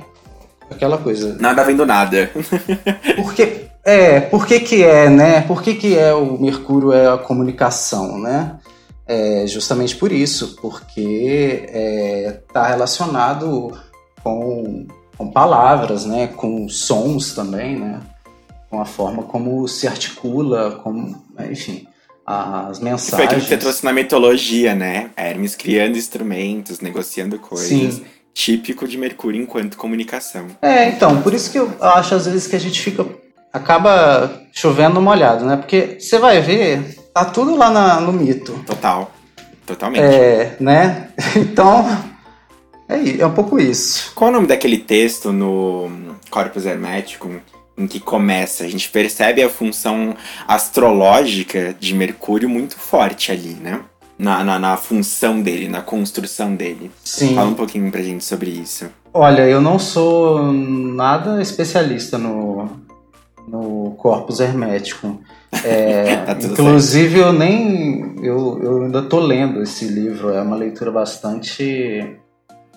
[0.72, 1.36] Aquela coisa.
[1.42, 2.32] Nada vem do nada.
[3.18, 5.42] Porque é, por que que é, né?
[5.42, 8.52] Por que que é o Mercúrio é a comunicação, né?
[9.08, 13.72] É justamente por isso, porque está é, tá relacionado
[14.22, 14.86] com,
[15.18, 16.28] com palavras, né?
[16.28, 18.02] Com sons também, né?
[18.70, 21.88] Com a forma como se articula, como, enfim,
[22.26, 23.16] as mensagens.
[23.16, 25.12] Foi aquilo que você trouxe na mitologia, né?
[25.16, 27.68] Hermes criando instrumentos, negociando coisas.
[27.70, 28.06] Sim.
[28.34, 30.46] Típico de Mercúrio enquanto comunicação.
[30.62, 33.04] É, então, por isso que eu acho às vezes que a gente fica
[33.52, 35.58] acaba chovendo molhado, né?
[35.58, 38.54] Porque você vai ver, tá tudo lá na, no mito.
[38.66, 39.12] Total.
[39.66, 40.04] Totalmente.
[40.04, 41.10] É, né?
[41.36, 41.86] Então,
[42.88, 44.12] é, é um pouco isso.
[44.14, 45.90] Qual é o nome daquele texto no
[46.30, 47.30] Corpus Hermético
[47.78, 48.64] em que começa?
[48.64, 50.16] A gente percebe a função
[50.48, 53.82] astrológica de Mercúrio muito forte ali, né?
[54.18, 56.90] Na, na, na, função dele, na construção dele.
[57.04, 57.36] Sim.
[57.36, 58.90] Fala um pouquinho pra gente sobre isso.
[59.14, 62.68] Olha, eu não sou nada especialista no,
[63.48, 65.20] no corpus hermético.
[65.64, 67.28] É, tá inclusive, certo.
[67.28, 68.16] eu nem.
[68.22, 72.18] Eu, eu ainda tô lendo esse livro, é uma leitura bastante.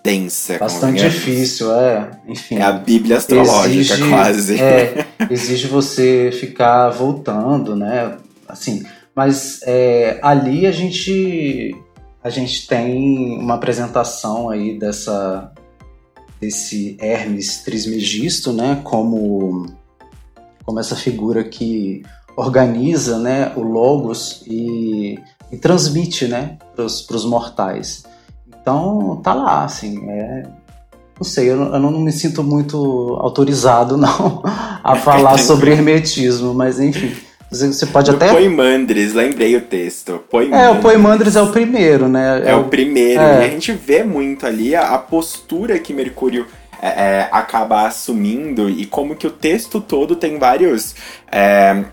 [0.03, 2.11] Densa, Bastante difícil, é.
[2.27, 2.57] Enfim.
[2.57, 4.59] É a Bíblia astrológica, exige, quase.
[4.59, 8.17] É, exige você ficar voltando, né?
[8.49, 8.83] Assim,
[9.15, 11.77] mas é, ali a gente
[12.25, 15.53] a gente tem uma apresentação aí dessa
[16.41, 18.81] desse Hermes Trismegisto, né?
[18.83, 19.67] Como
[20.71, 22.05] como essa figura que
[22.37, 25.19] organiza né, o Logos e,
[25.51, 28.05] e transmite né, para os mortais.
[28.47, 30.45] Então tá lá, assim, é,
[31.19, 34.45] não sei, eu, eu, não me sinto muito autorizado não
[34.85, 37.13] a falar sobre hermetismo, mas enfim.
[37.51, 38.31] Você pode até.
[38.31, 40.23] Poimandres, lembrei o texto.
[40.31, 40.63] Poimandres.
[40.63, 42.45] É, o Poimandres é o primeiro, né?
[42.45, 43.21] É, é o primeiro.
[43.21, 43.41] É.
[43.41, 46.47] E a gente vê muito ali a, a postura que Mercúrio
[46.81, 50.95] é, é, acaba assumindo e como que o texto todo tem vários.
[51.31, 51.85] É,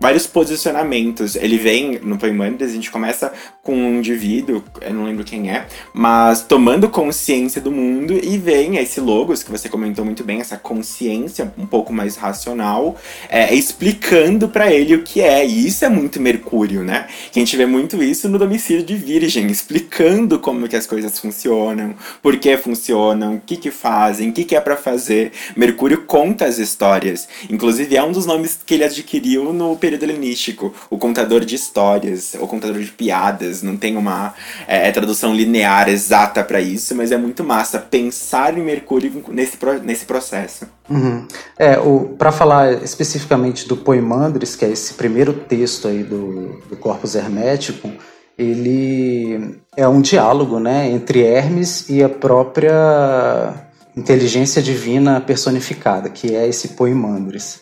[0.00, 1.36] vários posicionamentos.
[1.36, 3.32] Ele vem no Poimandes, a gente começa
[3.62, 8.76] com um indivíduo, eu não lembro quem é, mas tomando consciência do mundo e vem
[8.78, 12.96] esse logos que você comentou muito bem, essa consciência um pouco mais racional,
[13.28, 15.46] é, explicando para ele o que é.
[15.46, 17.06] E isso é muito Mercúrio, né?
[17.30, 21.18] Que a gente vê muito isso no domicílio de Virgem, explicando como que as coisas
[21.18, 25.32] funcionam, por que funcionam, o que que fazem, o que que é para fazer.
[25.56, 27.28] Mercúrio conta as histórias.
[27.50, 32.46] Inclusive é um dos nomes que ele adquiriu no helenístico, o contador de histórias, o
[32.46, 34.34] contador de piadas, não tem uma
[34.66, 39.58] é, é tradução linear exata para isso, mas é muito massa pensar em Mercúrio nesse,
[39.82, 40.66] nesse processo.
[40.88, 41.26] Uhum.
[41.58, 41.76] É,
[42.16, 47.92] para falar especificamente do Poimandres, que é esse primeiro texto aí do, do Corpus Hermético,
[48.38, 53.52] ele é um diálogo né, entre Hermes e a própria
[53.96, 57.60] inteligência divina personificada, que é esse Poimandres.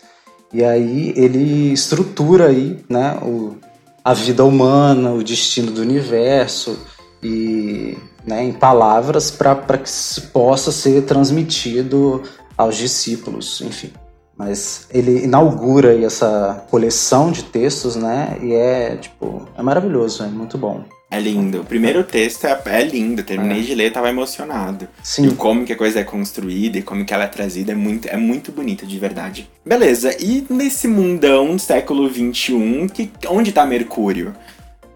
[0.56, 3.56] E aí ele estrutura aí, né, o,
[4.02, 6.78] a vida humana, o destino do universo
[7.22, 12.22] e né, em palavras para que se possa ser transmitido
[12.56, 13.92] aos discípulos, enfim.
[14.34, 18.38] Mas ele inaugura aí essa coleção de textos, né?
[18.42, 20.84] E é tipo, é maravilhoso, é muito bom.
[21.08, 21.60] É lindo.
[21.60, 23.22] O primeiro texto é, é lindo.
[23.22, 23.62] Terminei é.
[23.62, 24.88] de ler, tava emocionado.
[25.02, 25.28] Sim.
[25.28, 28.08] E como que a coisa é construída e como que ela é trazida é muito,
[28.08, 29.48] é muito bonito, de verdade.
[29.64, 34.34] Beleza, e nesse mundão do século XXI, que, onde tá Mercúrio?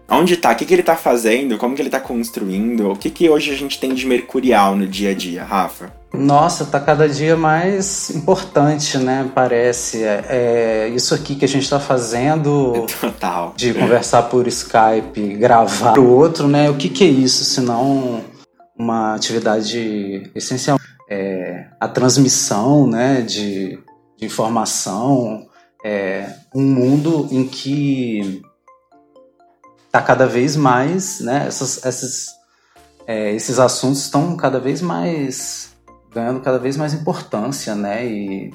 [0.09, 0.51] Onde tá?
[0.51, 1.57] O que, que ele tá fazendo?
[1.57, 2.91] Como que ele tá construindo?
[2.91, 6.00] O que, que hoje a gente tem de mercurial no dia a dia, Rafa?
[6.13, 9.31] Nossa, tá cada dia mais importante, né?
[9.33, 10.03] Parece.
[10.03, 12.85] É, é isso aqui que a gente tá fazendo.
[12.99, 13.53] Total.
[13.55, 16.69] De conversar por Skype, gravar o outro, né?
[16.69, 18.23] O que, que é isso, senão
[18.77, 20.77] uma atividade essencial?
[21.09, 23.21] É, a transmissão, né?
[23.21, 23.79] De,
[24.17, 25.47] de informação.
[25.83, 28.41] É, um mundo em que
[29.85, 31.45] está cada vez mais, né?
[31.47, 32.27] Essas, essas,
[33.07, 35.70] é, esses assuntos estão cada vez mais
[36.13, 38.05] ganhando cada vez mais importância, né?
[38.05, 38.53] E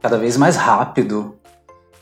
[0.00, 1.36] cada vez mais rápido.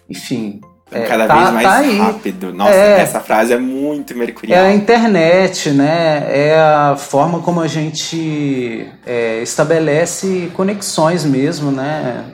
[0.08, 0.60] Enfim,
[0.92, 2.52] é, cada tá, vez mais tá rápido.
[2.52, 4.64] Nossa, é, essa frase é muito mercurial.
[4.64, 6.26] É a internet, né?
[6.28, 12.24] É a forma como a gente é, estabelece conexões mesmo, né?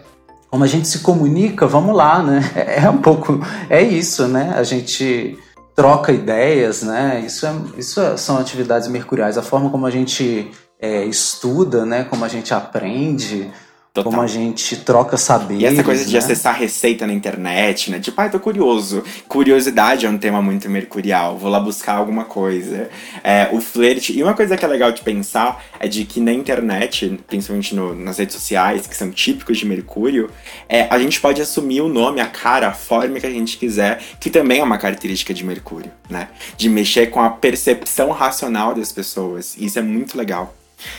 [0.51, 2.41] Como a gente se comunica, vamos lá, né?
[2.85, 3.41] É um pouco.
[3.71, 4.53] É isso, né?
[4.57, 5.39] A gente
[5.77, 7.23] troca ideias, né?
[7.25, 9.39] Isso, é, isso são atividades mercuriais.
[9.39, 12.05] A forma como a gente é, estuda, né?
[12.05, 13.51] Como a gente aprende
[13.99, 14.13] Total.
[14.13, 15.63] Como a gente troca saberes.
[15.63, 16.19] E essa coisa de né?
[16.19, 17.99] acessar receita na internet, né?
[17.99, 19.03] Tipo, ai, ah, tô curioso.
[19.27, 21.37] Curiosidade é um tema muito mercurial.
[21.37, 22.89] Vou lá buscar alguma coisa.
[23.25, 24.17] É, o flerte.
[24.17, 27.95] E uma coisa que é legal de pensar é de que na internet, principalmente no,
[27.95, 30.31] nas redes sociais, que são típicos de Mercúrio,
[30.69, 34.01] é, a gente pode assumir o nome, a cara, a forma que a gente quiser,
[34.21, 36.29] que também é uma característica de Mercúrio, né?
[36.57, 39.57] De mexer com a percepção racional das pessoas.
[39.59, 40.55] Isso é muito legal.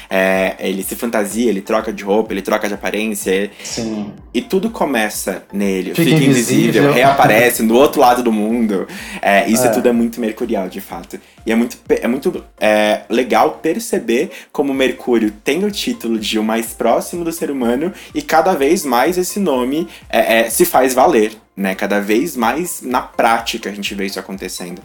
[0.09, 3.51] É, ele se fantasia, ele troca de roupa, ele troca de aparência.
[3.63, 4.13] Sim.
[4.33, 5.93] E tudo começa nele.
[5.93, 8.87] Fica, fica invisível, invisível, reaparece do outro lado do mundo.
[9.21, 9.69] É, isso é.
[9.69, 11.19] tudo é muito mercurial, de fato.
[11.45, 16.43] E é muito, é muito é, legal perceber como Mercúrio tem o título de o
[16.43, 20.93] mais próximo do ser humano e cada vez mais esse nome é, é, se faz
[20.93, 21.31] valer.
[21.55, 21.75] Né?
[21.75, 24.81] Cada vez mais na prática a gente vê isso acontecendo.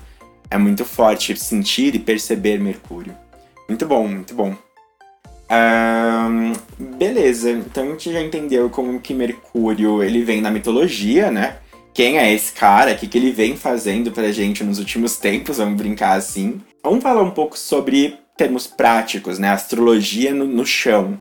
[0.51, 3.15] É muito forte sentir e perceber Mercúrio.
[3.69, 4.55] Muito bom, muito bom.
[5.51, 6.53] Um,
[6.97, 11.59] beleza, então a gente já entendeu como que Mercúrio ele vem na mitologia, né?
[11.93, 12.93] Quem é esse cara?
[12.93, 15.59] O que, que ele vem fazendo pra gente nos últimos tempos?
[15.59, 16.61] Vamos brincar assim.
[16.83, 19.51] Vamos falar um pouco sobre termos práticos, né?
[19.51, 21.19] Astrologia no, no chão.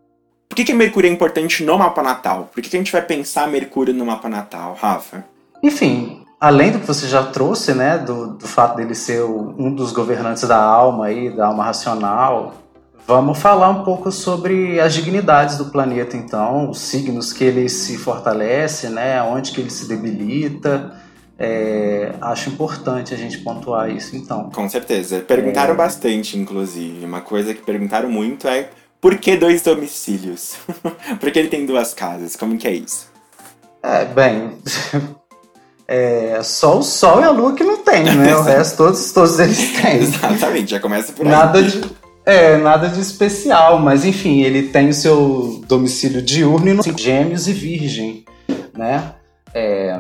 [0.50, 2.50] Por que, que Mercúrio é importante no mapa natal?
[2.52, 5.24] Por que, que a gente vai pensar Mercúrio no mapa natal, Rafa?
[5.62, 7.98] Enfim, além do que você já trouxe, né?
[8.00, 12.56] Do, do fato dele ser um dos governantes da alma aí, da alma racional,
[13.06, 17.98] Vamos falar um pouco sobre as dignidades do planeta, então, os signos que ele se
[17.98, 20.94] fortalece, né, onde que ele se debilita.
[21.38, 24.50] É, acho importante a gente pontuar isso, então.
[24.52, 25.20] Com certeza.
[25.20, 25.78] Perguntaram é...
[25.78, 27.04] bastante, inclusive.
[27.06, 28.70] Uma coisa que perguntaram muito é
[29.02, 30.56] por que dois domicílios?
[31.20, 32.38] por que ele tem duas casas?
[32.38, 33.12] Como que é isso?
[33.82, 34.58] É, bem,
[35.86, 38.34] é, só o Sol e a Lua que não tem, né?
[38.38, 39.98] O resto todos, todos eles têm.
[39.98, 41.32] Exatamente, já começa por aí.
[41.34, 41.82] Nada de,
[42.26, 47.48] é, nada de especial, mas enfim, ele tem o seu domicílio diurno e no gêmeos
[47.48, 48.26] e virgem,
[48.76, 49.14] né?
[49.54, 50.00] É,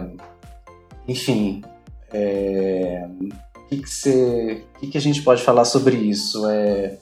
[1.07, 1.61] enfim,
[2.11, 3.05] é,
[3.55, 6.47] o que, que, você, que, que a gente pode falar sobre isso?
[6.49, 6.93] É,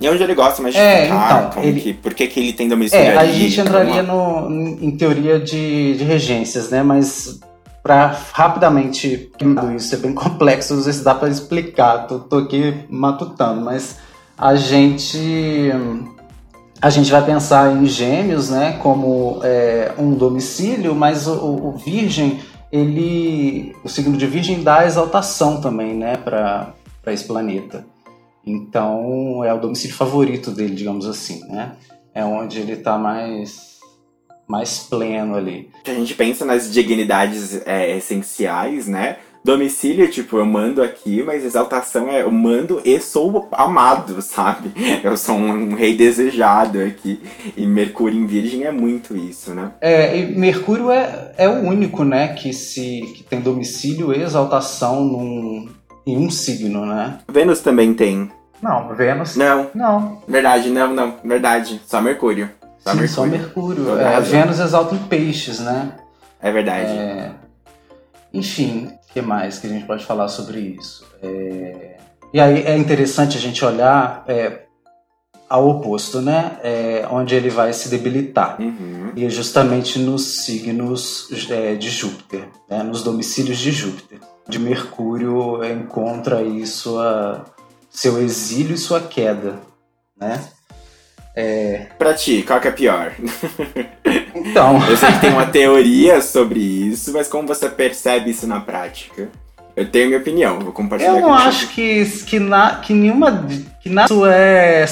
[0.00, 1.50] e onde ele gosta mais de é, ficar?
[1.50, 3.16] Então, ele, que, por que, que ele tem domicílio é?
[3.18, 6.82] A gente entraria no, em teoria de, de regências, né?
[6.82, 7.38] Mas
[7.82, 9.30] para rapidamente
[9.76, 13.98] isso é bem complexo, não sei se dá para explicar, tô, tô aqui matutando, mas
[14.36, 15.70] a gente
[16.82, 22.40] a gente vai pensar em gêmeos, né, como é, um domicílio, mas o, o, virgem,
[22.72, 26.72] ele, o signo de virgem dá exaltação também, né, para
[27.08, 27.84] esse planeta.
[28.46, 31.72] Então é o domicílio favorito dele, digamos assim, né?
[32.14, 33.69] É onde ele está mais
[34.50, 35.70] mais pleno ali.
[35.86, 39.16] A gente pensa nas dignidades é, essenciais, né?
[39.42, 44.70] Domicílio, tipo, eu mando aqui, mas exaltação é eu mando e sou amado, sabe?
[45.02, 47.22] Eu sou um, um, rei desejado aqui.
[47.56, 49.72] E Mercúrio em Virgem é muito isso, né?
[49.80, 55.02] É, e Mercúrio é, é o único, né, que, se, que tem domicílio e exaltação
[55.02, 55.68] num,
[56.06, 57.20] em um signo, né?
[57.32, 58.30] Vênus também tem.
[58.62, 59.36] Não, Vênus.
[59.36, 59.70] Não.
[59.74, 60.22] Não.
[60.28, 61.14] Verdade, não, não.
[61.24, 61.80] Verdade.
[61.86, 62.50] Só Mercúrio.
[62.80, 63.08] Só Sim, Mercúrio.
[63.08, 63.98] Só Mercúrio.
[63.98, 65.92] É, Vênus exalta em peixes, né?
[66.40, 66.90] É verdade.
[66.90, 67.32] É...
[68.32, 71.06] Enfim, o que mais que a gente pode falar sobre isso?
[71.22, 71.96] É...
[72.32, 74.62] E aí é interessante a gente olhar é,
[75.48, 76.58] ao oposto, né?
[76.62, 78.60] É, onde ele vai se debilitar.
[78.60, 79.12] Uhum.
[79.16, 82.84] E é justamente nos signos é, de Júpiter, né?
[82.84, 84.20] nos domicílios de Júpiter.
[84.48, 87.44] De Mercúrio encontra aí sua,
[87.90, 89.60] seu exílio e sua queda,
[90.16, 90.40] né?
[91.34, 91.86] É...
[91.98, 93.12] Pra ti, qual que é pior?
[94.34, 94.80] Então.
[94.88, 99.28] Eu sei que tem uma teoria sobre isso, mas como você percebe isso na prática?
[99.76, 103.46] Eu tenho minha opinião, vou compartilhar Eu não acho que, que, na, que nenhuma.
[103.80, 104.86] que nada é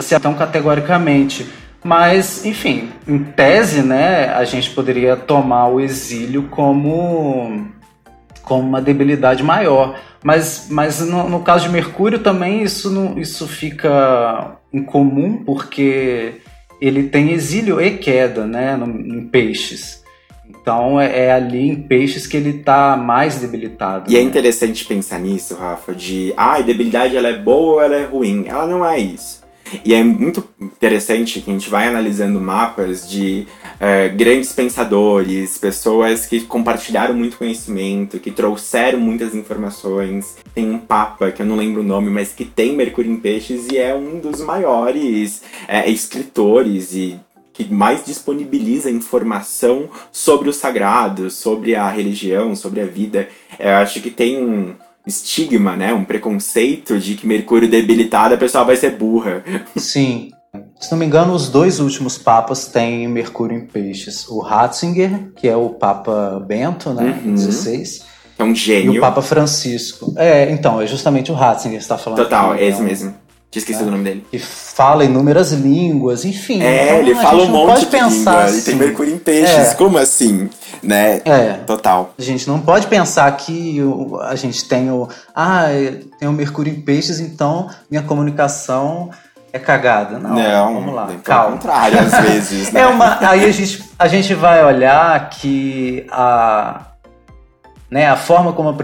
[0.00, 1.46] se tão categoricamente.
[1.82, 7.68] Mas, enfim, em tese, né, a gente poderia tomar o exílio como,
[8.46, 9.98] como uma debilidade maior.
[10.24, 16.40] Mas, mas no, no caso de Mercúrio também isso, não, isso fica incomum, porque
[16.80, 20.04] ele tem exílio e queda né, no, em peixes.
[20.48, 24.10] Então é, é, ali em peixes que ele está mais debilitado.
[24.10, 24.24] E é né?
[24.24, 28.44] é interessante pensar nisso, Rafa, de ah, debilidade ela é boa ou ela é ruim.
[28.46, 29.45] Ela não é isso.
[29.84, 36.26] E é muito interessante que a gente vai analisando mapas de uh, grandes pensadores, pessoas
[36.26, 40.36] que compartilharam muito conhecimento, que trouxeram muitas informações.
[40.54, 43.66] Tem um papa, que eu não lembro o nome, mas que tem Mercúrio em Peixes
[43.70, 47.18] e é um dos maiores uh, escritores e
[47.52, 53.28] que mais disponibiliza informação sobre o sagrado, sobre a religião, sobre a vida.
[53.58, 54.74] Eu acho que tem um
[55.06, 59.44] estigma, né, um preconceito de que Mercúrio debilitado a pessoa vai ser burra.
[59.76, 60.30] Sim.
[60.80, 64.26] Se não me engano, os dois últimos papas têm Mercúrio em peixes.
[64.28, 67.34] O Ratzinger, que é o Papa Bento, né, Uhum.
[67.34, 68.04] 16,
[68.38, 68.94] É um gênio.
[68.94, 70.14] e o Papa Francisco.
[70.16, 72.18] É, então, é justamente o Ratzinger que está falando.
[72.22, 73.14] Total, é esse um- mesmo.
[73.50, 74.26] Tinha esquecido o nome dele.
[74.30, 76.62] Que fala inúmeras línguas, enfim.
[76.62, 78.58] É, então ele fala um não monte de pensar assim.
[78.58, 79.68] E tem Mercúrio em Peixes.
[79.70, 79.74] É.
[79.74, 80.50] Como assim?
[80.82, 81.22] Né?
[81.24, 81.52] É.
[81.66, 82.12] Total.
[82.18, 83.80] A gente não pode pensar que
[84.22, 85.08] a gente tem o.
[85.34, 85.66] Ah,
[86.18, 89.10] tem o Mercúrio em peixes, então minha comunicação
[89.56, 90.18] é cagada.
[90.18, 91.52] Não, vamos lá, calma.
[91.52, 92.82] contrário, às vezes, né?
[92.82, 96.82] É uma, aí a gente, a gente vai olhar que a,
[97.90, 98.74] né, a forma como a,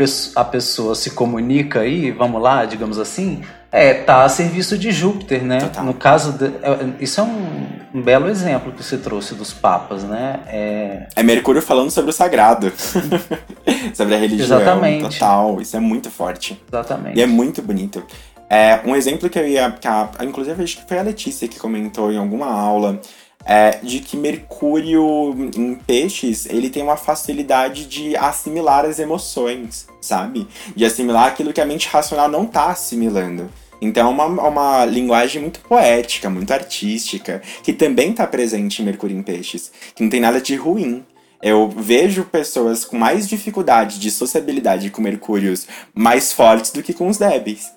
[0.41, 3.43] a pessoa se comunica aí, vamos lá, digamos assim,
[3.73, 5.59] é tá a serviço de Júpiter, né?
[5.61, 5.85] Total.
[5.85, 10.05] No caso, de- é- isso é um, um belo exemplo que você trouxe dos papas,
[10.05, 10.41] né?
[10.47, 12.71] É, É Mercúrio falando sobre o sagrado.
[13.95, 14.61] sobre a religião.
[14.61, 15.19] Exatamente.
[15.19, 15.61] Total.
[15.61, 16.61] Isso é muito forte.
[16.71, 17.19] exatamente.
[17.19, 18.03] E é muito bonito.
[18.49, 19.71] É, um exemplo que eu ia.
[19.73, 23.01] Que a, inclusive, acho que foi a Letícia que comentou em alguma aula.
[23.45, 30.47] É, de que Mercúrio em peixes ele tem uma facilidade de assimilar as emoções, sabe?
[30.77, 33.51] De assimilar aquilo que a mente racional não tá assimilando.
[33.85, 39.17] Então é uma, uma linguagem muito poética, muito artística, que também tá presente em Mercúrio
[39.19, 41.05] em peixes, que não tem nada de ruim.
[41.43, 47.09] Eu vejo pessoas com mais dificuldade de sociabilidade com Mercúrios mais fortes do que com
[47.09, 47.73] os débeis.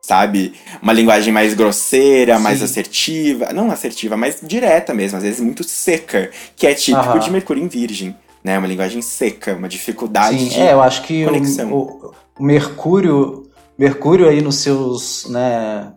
[0.00, 0.54] Sabe?
[0.80, 2.64] Uma linguagem mais grosseira, mais Sim.
[2.64, 3.52] assertiva.
[3.52, 7.18] Não assertiva, mas direta mesmo, às vezes muito seca, que é típico Aham.
[7.18, 8.14] de Mercúrio em Virgem.
[8.44, 8.56] Né?
[8.56, 10.60] Uma linguagem seca, uma dificuldade Sim, de.
[10.60, 11.72] é, eu acho que conexão.
[11.72, 13.37] o- o Mercúrio,
[13.78, 15.92] Mercúrio aí nos seus, né,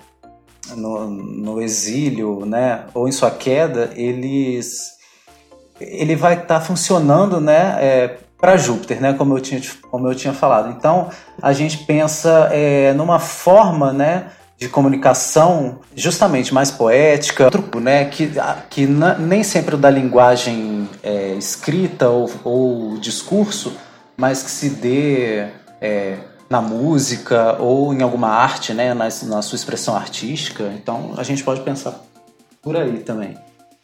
[0.76, 4.92] no, no exílio, né, ou em sua queda, eles,
[5.80, 9.60] ele vai estar funcionando, né, é, para Júpiter, né, como eu tinha,
[9.90, 10.70] como eu tinha falado.
[10.78, 11.10] Então,
[11.42, 14.28] a gente pensa é, numa forma, né,
[14.58, 18.32] de comunicação justamente mais poética, truco, né, que,
[18.70, 23.76] que na- nem sempre da linguagem é, escrita ou, ou discurso,
[24.16, 25.48] mas que se dê
[25.82, 26.18] é,
[26.52, 30.70] na música ou em alguma arte, né, na, na sua expressão artística.
[30.76, 32.04] Então, a gente pode pensar
[32.62, 33.38] por aí também.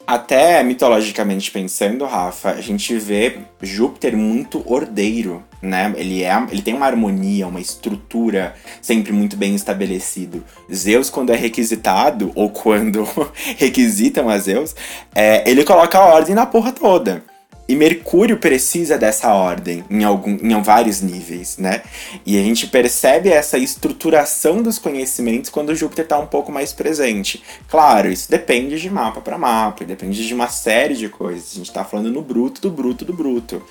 [0.06, 5.92] Até mitologicamente pensando, Rafa, a gente vê Júpiter muito ordeiro, né?
[5.96, 10.44] Ele, é, ele tem uma harmonia, uma estrutura sempre muito bem estabelecido.
[10.72, 13.06] Zeus, quando é requisitado, ou quando
[13.56, 14.74] requisitam a Zeus,
[15.14, 17.22] é, ele coloca a ordem na porra toda.
[17.68, 21.82] E Mercúrio precisa dessa ordem em, algum, em vários níveis, né?
[22.24, 27.42] E a gente percebe essa estruturação dos conhecimentos quando Júpiter está um pouco mais presente.
[27.68, 31.52] Claro, isso depende de mapa para mapa, depende de uma série de coisas.
[31.52, 33.62] A gente está falando no bruto, do bruto, do bruto.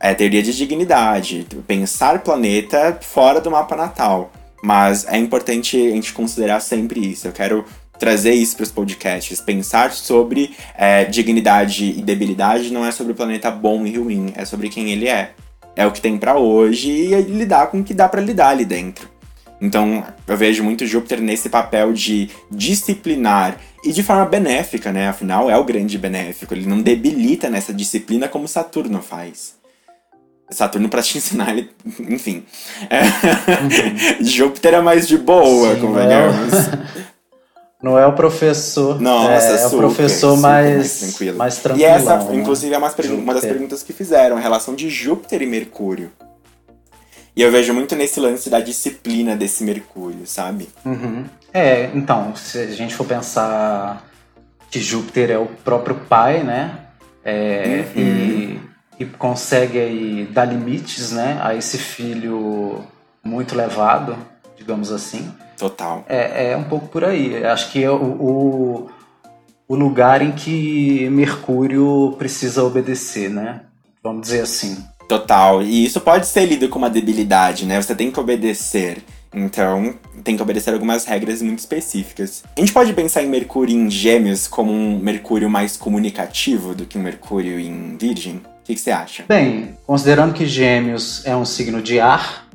[0.00, 4.32] É teoria de dignidade, pensar planeta fora do mapa natal.
[4.60, 7.28] Mas é importante a gente considerar sempre isso.
[7.28, 7.64] Eu quero
[7.98, 9.40] trazer isso para os podcasts.
[9.40, 14.44] Pensar sobre é, dignidade e debilidade não é sobre o planeta bom e ruim, é
[14.44, 15.32] sobre quem ele é.
[15.74, 18.64] É o que tem para hoje e lidar com o que dá para lidar ali
[18.64, 19.08] dentro.
[19.60, 25.08] Então, eu vejo muito Júpiter nesse papel de disciplinar e de forma benéfica, né?
[25.08, 26.54] Afinal, é o grande benéfico.
[26.54, 29.56] Ele não debilita nessa disciplina como Saturno faz.
[30.50, 31.70] Saturno para te ensinar, ele...
[32.08, 32.44] enfim.
[32.88, 33.02] É...
[34.22, 36.54] Júpiter é mais de boa, Sim, convenhamos.
[37.82, 39.00] Não é o professor.
[39.00, 41.38] Nossa, é, é super, o professor super mais, tranquilo.
[41.38, 45.42] mais E essa, inclusive, é pergun- uma das perguntas que fizeram, a relação de Júpiter
[45.42, 46.10] e Mercúrio.
[47.36, 50.68] E eu vejo muito nesse lance da disciplina desse Mercúrio, sabe?
[50.84, 51.24] Uhum.
[51.54, 54.04] É, então, se a gente for pensar
[54.70, 56.72] que Júpiter é o próprio pai, né?
[57.24, 58.02] É, Uhum.
[58.02, 58.60] e,
[59.00, 61.38] e consegue aí dar limites, né?
[61.40, 62.84] A esse filho
[63.22, 64.16] muito levado,
[64.56, 65.32] digamos assim.
[65.58, 66.04] Total.
[66.08, 67.44] É, é um pouco por aí.
[67.44, 68.90] Acho que é o, o,
[69.66, 73.62] o lugar em que Mercúrio precisa obedecer, né?
[74.02, 74.78] Vamos dizer assim.
[75.08, 75.62] Total.
[75.62, 77.80] E isso pode ser lido como uma debilidade, né?
[77.80, 79.02] Você tem que obedecer.
[79.34, 82.44] Então, tem que obedecer algumas regras muito específicas.
[82.56, 86.96] A gente pode pensar em Mercúrio em Gêmeos como um Mercúrio mais comunicativo do que
[86.96, 88.36] um Mercúrio em Virgem?
[88.36, 89.24] O que, que você acha?
[89.28, 92.46] Bem, considerando que Gêmeos é um signo de ar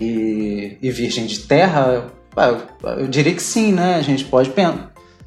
[0.00, 3.96] e, e Virgem de terra, eu, diria que sim, né?
[3.96, 4.52] A gente pode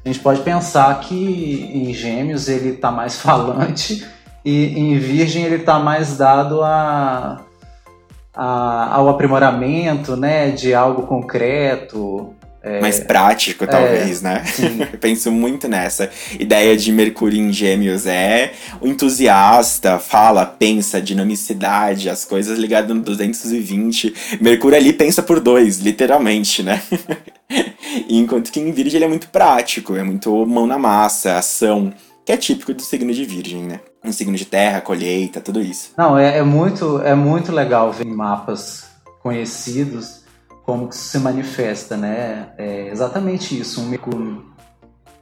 [0.04, 4.06] a gente pode pensar que em Gêmeos ele está mais falante
[4.44, 7.40] e em Virgem ele está mais dado a,
[8.34, 12.34] a, ao aprimoramento, né, de algo concreto,
[12.80, 14.44] mais prático, talvez, é, né?
[14.92, 18.06] Eu penso muito nessa ideia de Mercúrio em Gêmeos.
[18.06, 24.14] É o entusiasta, fala, pensa, dinamicidade, as coisas ligadas no 220.
[24.40, 26.82] Mercúrio ali pensa por dois, literalmente, né?
[28.08, 31.92] Enquanto que em Virgem ele é muito prático, é muito mão na massa, ação,
[32.24, 33.80] que é típico do signo de Virgem, né?
[34.02, 35.92] Um signo de terra, colheita, tudo isso.
[35.96, 38.84] Não, é, é muito, é muito legal ver mapas
[39.22, 40.23] conhecidos
[40.64, 42.48] como que isso se manifesta, né?
[42.56, 44.44] É exatamente isso, um Mercúrio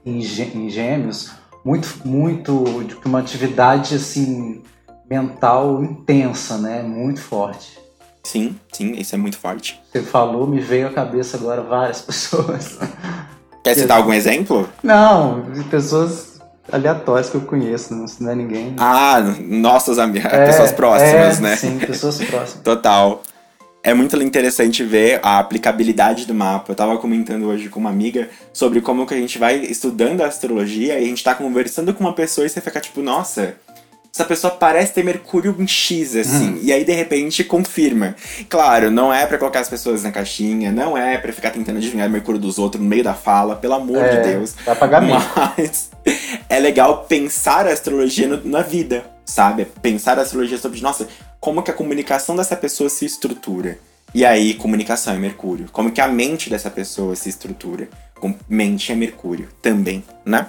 [0.06, 1.32] em, em gêmeos,
[1.64, 4.62] muito, muito, de uma atividade, assim,
[5.08, 6.82] mental intensa, né?
[6.82, 7.78] Muito forte.
[8.22, 9.80] Sim, sim, isso é muito forte.
[9.90, 12.78] Você falou, me veio à cabeça agora várias pessoas.
[13.64, 14.68] Quer citar algum exemplo?
[14.82, 16.40] Não, de pessoas
[16.70, 18.74] aleatórias que eu conheço, não, é ninguém.
[18.78, 21.56] Ah, nossas amigas, é, pessoas próximas, é, né?
[21.56, 22.62] Sim, pessoas próximas.
[22.64, 23.22] Total
[23.82, 26.70] é muito interessante ver a aplicabilidade do mapa.
[26.70, 30.26] Eu tava comentando hoje com uma amiga sobre como que a gente vai estudando a
[30.26, 33.56] astrologia e a gente tá conversando com uma pessoa e você fica tipo, nossa,
[34.14, 36.50] essa pessoa parece ter Mercúrio em X, assim.
[36.50, 36.58] Hum.
[36.62, 38.14] E aí, de repente, confirma.
[38.48, 42.08] Claro, não é para colocar as pessoas na caixinha, não é para ficar tentando adivinhar
[42.08, 44.54] o Mercúrio dos outros no meio da fala, pelo amor é, de Deus.
[44.66, 45.00] Vai pagar
[45.56, 45.90] Mas
[46.46, 49.64] é legal pensar a astrologia no, na vida, sabe?
[49.80, 51.08] Pensar a astrologia sobre, nossa,
[51.40, 53.78] como que a comunicação dessa pessoa se estrutura.
[54.14, 55.68] E aí, comunicação é Mercúrio.
[55.72, 57.88] Como que a mente dessa pessoa se estrutura.
[58.14, 60.46] Com mente é Mercúrio também, né?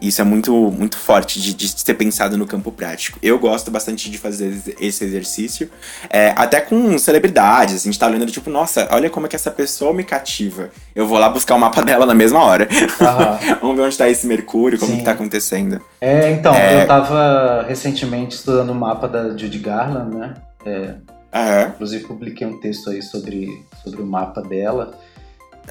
[0.00, 3.18] Isso é muito, muito forte de, de, ser pensado no campo prático.
[3.22, 5.70] Eu gosto bastante de fazer esse exercício,
[6.10, 7.76] é, até com celebridades.
[7.76, 10.70] A gente tá olhando tipo, nossa, olha como é que essa pessoa me cativa.
[10.94, 12.68] Eu vou lá buscar o mapa dela na mesma hora.
[13.62, 14.98] Vamos ver onde tá esse Mercúrio, como Sim.
[14.98, 15.80] que tá acontecendo.
[16.00, 16.82] É, então, é...
[16.82, 20.34] eu tava recentemente estudando o mapa da Judy Garland, né?
[20.66, 20.94] É,
[21.34, 21.68] uhum.
[21.68, 24.98] Inclusive publiquei um texto aí sobre, sobre o mapa dela.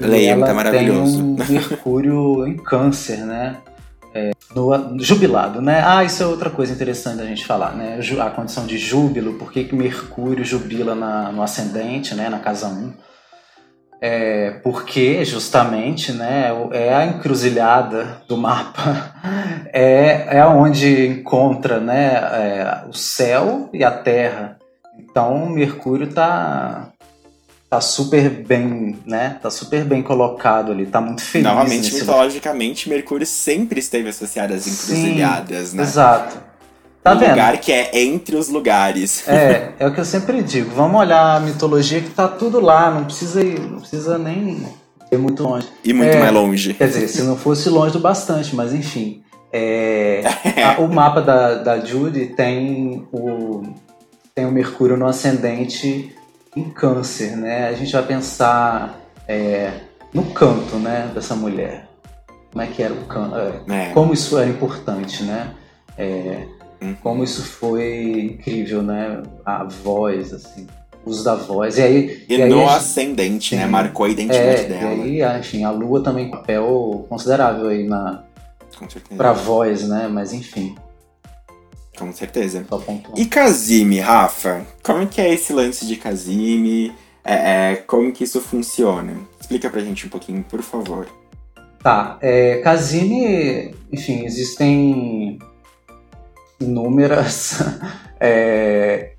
[0.00, 1.36] Leia, tá maravilhoso.
[1.36, 3.58] Tem um Mercúrio em câncer, né?
[4.14, 5.82] É, no, jubilado, né?
[5.84, 7.98] Ah, isso é outra coisa interessante da gente falar, né?
[8.20, 12.28] A condição de júbilo, por que, que Mercúrio jubila na, no ascendente, né?
[12.28, 12.92] Na casa 1.
[14.00, 19.14] É, porque justamente né, é a encruzilhada do mapa,
[19.72, 24.58] é, é onde encontra né, é, o céu e a terra.
[24.98, 26.92] Então Mercúrio está
[27.74, 29.36] tá super bem, né?
[29.42, 31.46] Tá super bem colocado ali, tá muito feliz.
[31.46, 35.82] Novamente, mitologicamente, Mercúrio sempre esteve associado às encruzilhadas, Sim, né?
[35.82, 36.36] Exato.
[37.02, 37.30] Tá um vendo?
[37.30, 39.28] lugar que é entre os lugares.
[39.28, 40.70] É, é o que eu sempre digo.
[40.70, 44.64] Vamos olhar a mitologia que tá tudo lá, não precisa ir, não precisa nem
[45.10, 45.68] ir muito longe.
[45.84, 46.74] E muito é, mais longe.
[46.74, 49.22] Quer dizer, se não fosse longe do bastante, mas enfim.
[49.52, 50.22] É,
[50.64, 53.62] a, o mapa da, da Judy tem o,
[54.34, 56.14] tem o Mercúrio no ascendente
[56.56, 57.68] em câncer, né?
[57.68, 59.72] A gente vai pensar é,
[60.12, 61.88] no canto, né, dessa mulher.
[62.52, 63.34] Como é que era o canto?
[63.36, 63.90] É, é.
[63.92, 65.52] Como isso era importante, né?
[65.98, 66.46] É,
[66.80, 66.94] hum.
[67.02, 69.22] Como isso foi incrível, né?
[69.44, 70.66] A voz, assim,
[71.04, 71.78] o uso da voz.
[71.78, 72.24] E aí.
[72.28, 73.66] E, e no aí, ascendente, né?
[73.66, 74.94] Marcou a identidade é, dela.
[75.06, 78.22] E aí, enfim, a lua também tem um papel considerável aí na.
[79.16, 80.08] Pra voz, né?
[80.08, 80.74] Mas enfim.
[81.98, 82.66] Com certeza.
[83.16, 84.66] E Kazimi, Rafa?
[84.82, 86.92] Como que é esse lance de Kazimi?
[87.24, 89.16] É, é, como que isso funciona?
[89.40, 91.06] Explica pra gente um pouquinho, por favor.
[91.82, 95.38] Tá, é, Kazimi, enfim, existem
[96.60, 97.62] inúmeras.
[98.18, 99.12] é,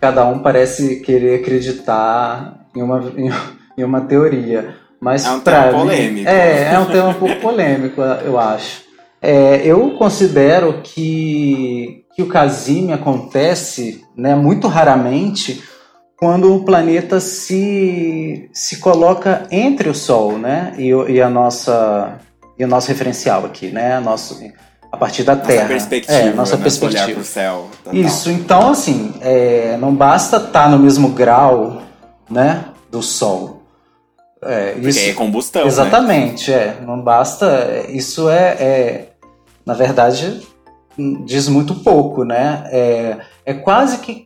[0.00, 3.12] cada um parece querer acreditar em uma,
[3.76, 4.76] em, uma teoria.
[5.00, 6.28] Mas é um tema polêmico.
[6.28, 8.87] É, é um tema um pouco polêmico, eu acho.
[9.20, 15.62] É, eu considero que, que o Casimir acontece né, muito raramente
[16.16, 22.18] quando o planeta se, se coloca entre o Sol né, e, e, a nossa,
[22.58, 24.40] e o nosso referencial aqui, né, nosso,
[24.90, 25.62] a partir da Terra.
[25.62, 26.18] Nossa perspectiva.
[26.18, 27.04] É, nossa né, perspectiva.
[27.04, 27.66] Olhar pro céu.
[27.84, 28.00] Total.
[28.00, 31.82] Isso, então assim, é, não basta estar tá no mesmo grau
[32.30, 33.58] né, do Sol.
[34.42, 35.62] É, Porque isso, é combustão.
[35.62, 35.68] Né?
[35.68, 36.56] Exatamente, né?
[36.56, 36.84] é.
[36.84, 37.86] Não basta.
[37.88, 39.07] Isso é, é,
[39.68, 40.40] Na verdade,
[41.26, 42.64] diz muito pouco, né?
[42.72, 44.24] É, é quase que.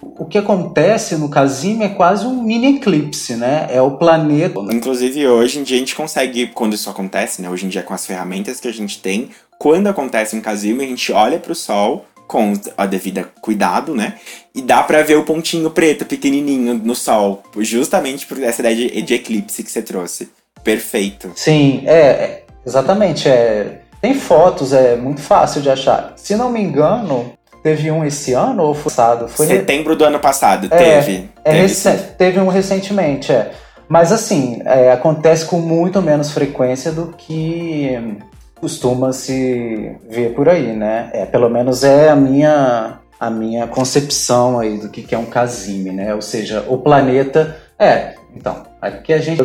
[0.00, 3.66] O que acontece no Casim é quase um mini eclipse, né?
[3.68, 4.60] É o planeta.
[4.70, 7.50] Inclusive, hoje em dia a gente consegue, quando isso acontece, né?
[7.50, 10.82] Hoje em dia, com as ferramentas que a gente tem, quando acontece um Casim, a
[10.82, 14.14] gente olha para o Sol com a devida cuidado, né?
[14.54, 19.02] E dá para ver o pontinho preto, pequenininho, no sol, justamente por essa ideia de,
[19.02, 20.28] de eclipse que você trouxe.
[20.62, 21.32] Perfeito.
[21.34, 23.82] Sim, é, é Exatamente, é.
[24.00, 26.12] Tem fotos, é muito fácil de achar.
[26.16, 27.32] Se não me engano,
[27.62, 29.28] teve um esse ano ou foi passado?
[29.28, 31.30] Foi Setembro do ano passado, é, teve.
[31.44, 33.50] É teve, recente, teve um recentemente, é.
[33.88, 38.18] Mas assim, é, acontece com muito menos frequência do que
[38.60, 41.10] costuma se ver por aí, né?
[41.12, 45.24] É, pelo menos é a minha a minha concepção aí do que, que é um
[45.24, 46.14] casime, né?
[46.14, 49.42] Ou seja, o planeta é, então, aqui a gente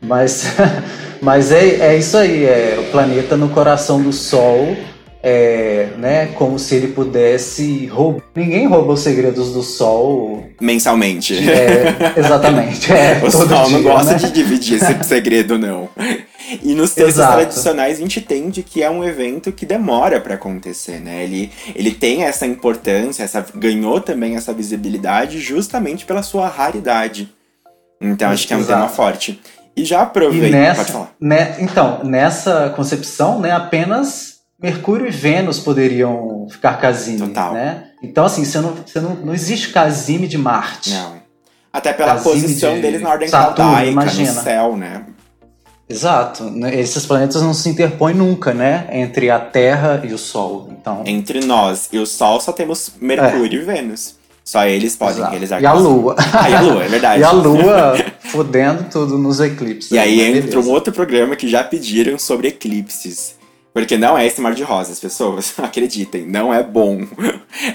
[0.00, 0.54] mas
[1.20, 4.76] mas é, é isso aí, é o planeta no coração do sol
[5.22, 8.22] é, né, como se ele pudesse roubar.
[8.34, 11.36] Ninguém rouba os segredos do Sol mensalmente.
[11.48, 12.90] É, exatamente.
[12.90, 14.18] É, o Sol dia, não gosta né?
[14.18, 15.88] de dividir esse segredo, não.
[16.62, 17.34] E nos textos Exato.
[17.34, 21.22] tradicionais a gente entende que é um evento que demora para acontecer, né?
[21.22, 27.28] Ele, ele tem essa importância, essa, ganhou também essa visibilidade justamente pela sua raridade.
[28.00, 28.80] Então acho que é um Exato.
[28.80, 29.38] tema forte.
[29.80, 30.48] E já E aproveita.
[30.56, 31.12] nessa, Pode falar.
[31.20, 37.54] né, então, nessa concepção, né, apenas Mercúrio e Vênus poderiam ficar casime, Total.
[37.54, 37.84] né?
[38.02, 40.90] Então, assim, você não, você não, não existe casime de Marte.
[40.90, 41.20] Não.
[41.72, 44.32] Até pela Casime posição de deles na ordem Saturno, caldaica, imagina.
[44.32, 45.04] no céu, né?
[45.88, 46.52] Exato.
[46.72, 48.86] Esses planetas não se interpõem nunca, né?
[48.92, 50.68] Entre a Terra e o Sol.
[50.70, 54.16] Então, Entre nós e o Sol só temos Mercúrio e Vênus.
[54.50, 55.30] Só eles podem exato.
[55.30, 55.72] realizar E a.
[55.72, 56.16] Lua.
[56.18, 57.20] Ah, e a Lua, é verdade.
[57.22, 59.92] E a Lua fodendo tudo nos eclipses.
[59.92, 63.36] E aí entra um outro programa que já pediram sobre eclipses.
[63.72, 65.54] Porque não é esse mar de rosas, pessoas.
[65.62, 67.06] Acreditem, não é bom.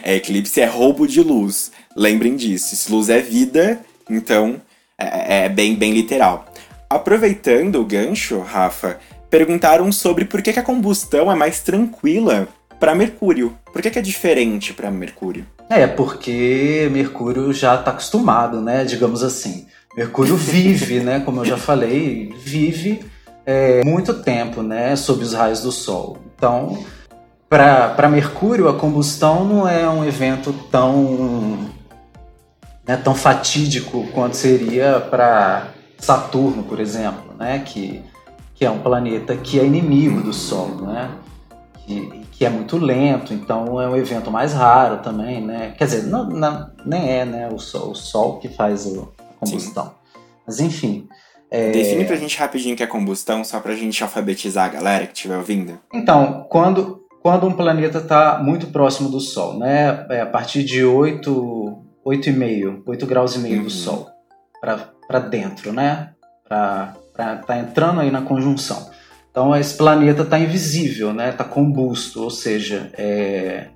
[0.04, 1.72] É, eclipse é roubo de luz.
[1.96, 2.76] Lembrem disso.
[2.76, 4.62] Se luz é vida, então
[5.00, 6.46] é, é bem, bem literal.
[6.90, 9.00] Aproveitando o gancho, Rafa,
[9.30, 12.50] perguntaram sobre por que, que a combustão é mais tranquila
[12.82, 13.58] para Mercúrio.
[13.72, 15.46] Por que, que é diferente para Mercúrio?
[15.70, 18.84] É, porque Mercúrio já está acostumado, né?
[18.84, 19.68] Digamos assim.
[19.96, 21.20] Mercúrio vive, né?
[21.20, 23.04] Como eu já falei, vive
[23.46, 24.96] é, muito tempo, né?
[24.96, 26.18] Sob os raios do Sol.
[26.36, 26.84] Então,
[27.50, 31.58] para Mercúrio, a combustão não é um evento tão,
[32.86, 37.60] né, tão fatídico quanto seria para Saturno, por exemplo, né?
[37.60, 38.04] Que,
[38.54, 41.12] que é um planeta que é inimigo do Sol, né?
[42.38, 45.74] Que é muito lento, então é um evento mais raro também, né?
[45.78, 49.46] Quer dizer, não, não- nem é né, o, sol, o Sol que faz o- a
[49.46, 49.94] combustão.
[50.46, 51.08] Mas enfim.
[51.50, 55.06] é, Define pra gente rapidinho o que é combustão, só pra gente alfabetizar a galera
[55.08, 55.80] que estiver ouvindo.
[55.94, 60.06] Então, quando, quando um planeta está muito próximo do Sol, né?
[60.10, 63.64] é, a partir de 8, 8,5, 8 graus e meio Uhum.
[63.64, 64.10] do Sol
[65.08, 66.10] para dentro, né?
[66.48, 66.94] Para
[67.48, 68.90] tá entrando aí na conjunção.
[69.36, 71.32] Então esse planeta está invisível, né?
[71.32, 73.68] Está combusto, ou seja, é,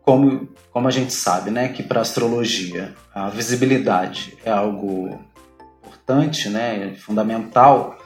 [0.00, 1.68] como, como a gente sabe, né?
[1.68, 5.20] Que para astrologia a visibilidade é algo
[5.84, 6.94] importante, né?
[6.96, 7.98] Fundamental.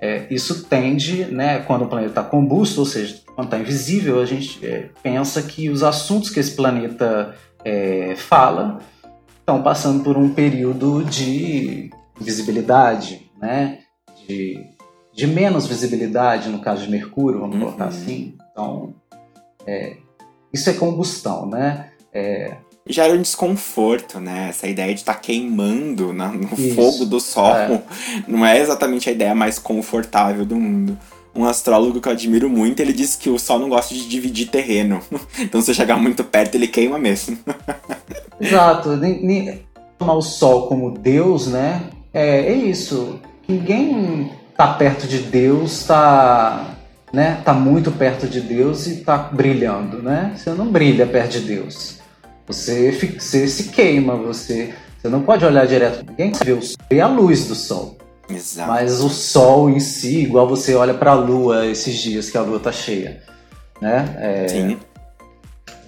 [0.00, 1.58] É, isso tende, né?
[1.58, 5.68] Quando o planeta está combusto, ou seja, quando está invisível, a gente é, pensa que
[5.68, 8.78] os assuntos que esse planeta é, fala
[9.38, 13.80] estão passando por um período de visibilidade, né?
[14.26, 14.69] De,
[15.12, 17.62] de menos visibilidade, no caso de Mercúrio, vamos Uhum.
[17.62, 18.34] colocar assim.
[18.52, 18.94] Então,
[19.66, 19.96] é,
[20.52, 21.90] isso é combustão, né?
[22.12, 22.56] É,
[22.88, 24.48] gera um desconforto, né?
[24.48, 27.82] Essa ideia de estar queimando na- no Isso, fogo do sol é.
[28.26, 30.98] não é exatamente a ideia mais confortável do mundo.
[31.32, 34.48] Um astrólogo que eu admiro muito, ele disse que o sol não gosta de dividir
[34.48, 35.00] terreno.
[35.38, 37.38] Então, se chegar muito perto, ele queima mesmo.
[38.40, 38.90] Exato.
[39.98, 41.90] Tomar o Sol como Deus, né?
[42.12, 43.20] É, é isso.
[43.46, 44.30] Ninguém
[44.60, 46.74] tá perto de Deus, tá,
[47.10, 47.40] né?
[47.42, 50.34] Tá muito perto de Deus e tá brilhando, né?
[50.36, 51.98] Você não brilha perto de Deus.
[52.46, 56.04] Você, você se queima, você, você não pode olhar direto.
[56.06, 57.96] Ninguém vê o sol, vê a luz do Sol.
[58.28, 58.68] Exato.
[58.68, 62.42] Mas o Sol em si, igual você olha para a Lua esses dias que a
[62.42, 63.22] Lua tá cheia,
[63.80, 64.14] né?
[64.18, 64.78] É, Sim.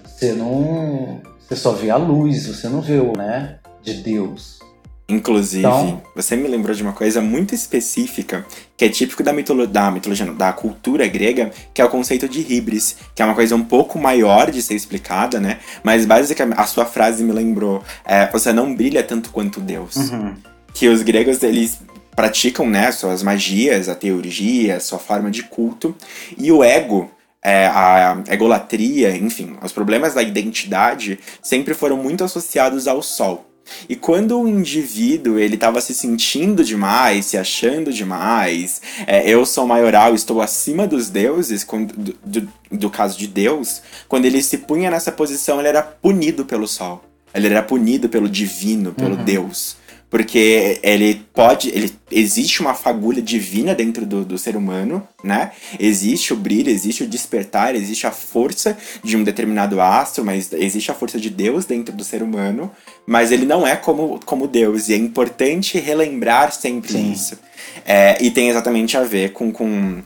[0.03, 1.21] você não.
[1.41, 3.59] Você só vê a luz, você não vê o, né?
[3.83, 4.62] De Deus.
[5.07, 8.45] Inclusive, Então- você me lembrou de uma coisa muito específica
[8.77, 12.27] que é típico da, mitolo da mitologia, não, da cultura grega, que é o conceito
[12.27, 15.59] de hibris, que é uma coisa um pouco maior de ser explicada, né?
[15.83, 19.95] Mas basicamente a sua frase me lembrou: é, você não brilha tanto quanto Deus.
[19.95, 20.35] Uhum.
[20.73, 21.79] que os gregos eles
[22.15, 25.95] praticam né suas magias, a teurgia, a sua forma de culto
[26.35, 27.11] e o ego
[27.43, 33.45] é, a egolatria, enfim, os problemas da identidade sempre foram muito associados ao sol.
[33.87, 39.65] E quando o indivíduo ele estava se sentindo demais, se achando demais, é, eu sou
[39.65, 44.57] maioral, estou acima dos deuses, quando- do, do- do caso de Deus, quando ele se
[44.59, 47.03] punha nessa posição, ele era punido pelo sol.
[47.33, 49.23] Ele era punido pelo divino, pelo Uhum.
[49.23, 49.75] Deus
[50.13, 51.69] porque ele pode.
[51.69, 55.51] Ele, existe uma fagulha divina dentro do, do ser humano, né?
[55.79, 60.91] Existe o brilho, existe o despertar, existe a força de um determinado astro, mas existe
[60.91, 62.71] a força de Deus dentro do ser humano,
[63.07, 67.11] mas ele não é como, como Deus, e é importante relembrar sempre Sim.
[67.11, 67.39] isso.
[67.83, 70.03] É, e tem exatamente a ver com, com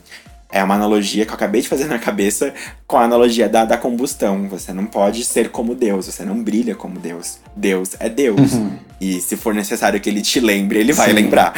[0.50, 2.54] é uma analogia que eu acabei de fazer na cabeça
[2.86, 4.48] com a analogia da, da combustão.
[4.48, 7.38] Você não pode ser como Deus, você não brilha como Deus.
[7.54, 8.54] Deus é Deus.
[8.54, 8.72] Uhum.
[8.98, 11.14] E se for necessário que ele te lembre, ele vai Sim.
[11.14, 11.52] lembrar.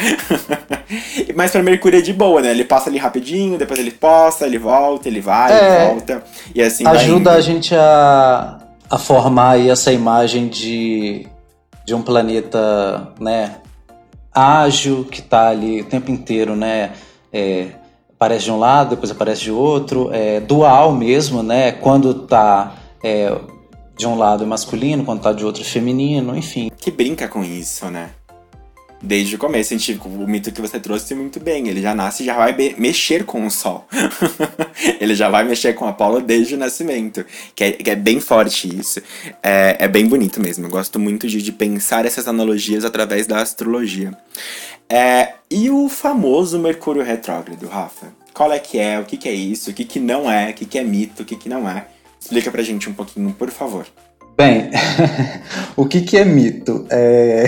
[1.35, 2.51] Mas para Mercúrio é de boa, né?
[2.51, 6.23] Ele passa ali rapidinho, depois ele posta, ele volta, ele vai, é, ele volta.
[6.53, 11.25] E assim Ajuda a gente a, a formar aí essa imagem de,
[11.85, 13.55] de um planeta, né?
[14.33, 16.91] Ágil, que tá ali o tempo inteiro, né?
[17.33, 17.67] É,
[18.21, 21.71] aparece de um lado, depois aparece de outro, é, dual mesmo, né?
[21.71, 23.35] Quando tá é,
[23.97, 26.69] de um lado é masculino, quando tá de outro é feminino, enfim.
[26.77, 28.11] Que brinca com isso, né?
[29.03, 31.67] Desde o começo, a gente, o mito que você trouxe muito bem.
[31.67, 33.87] Ele já nasce e já vai mexer com o sol.
[35.01, 37.25] ele já vai mexer com a Apolo desde o nascimento.
[37.55, 39.01] Que é, que é bem forte isso.
[39.41, 40.67] É, é, bem bonito mesmo.
[40.67, 44.15] Eu gosto muito de, de pensar essas analogias através da astrologia.
[44.91, 48.07] É, e o famoso Mercúrio retrógrado, Rafa?
[48.33, 48.99] Qual é que é?
[48.99, 49.71] O que, que é isso?
[49.71, 50.49] O que, que não é?
[50.49, 51.23] O que, que é mito?
[51.23, 51.85] O que, que não é?
[52.19, 53.87] Explica pra gente um pouquinho, por favor.
[54.35, 54.69] Bem,
[55.77, 56.85] o que, que é mito?
[56.89, 57.45] É...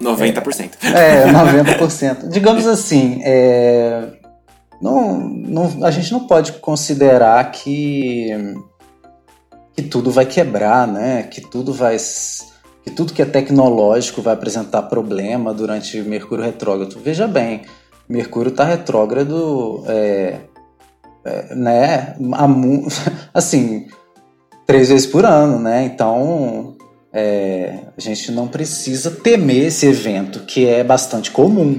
[0.00, 0.74] 90%.
[0.94, 2.28] É, 90%.
[2.30, 4.12] Digamos assim, é...
[4.80, 8.28] não, não, a gente não pode considerar que,
[9.74, 11.24] que tudo vai quebrar, né?
[11.24, 11.96] Que tudo vai
[12.88, 16.98] que tudo que é tecnológico vai apresentar problema durante Mercúrio retrógrado.
[17.04, 17.62] Veja bem,
[18.08, 20.36] Mercúrio está retrógrado, é,
[21.24, 22.16] é, né?
[23.34, 23.86] Assim,
[24.66, 25.84] três vezes por ano, né?
[25.84, 26.76] Então
[27.12, 31.78] é, a gente não precisa temer esse evento, que é bastante comum.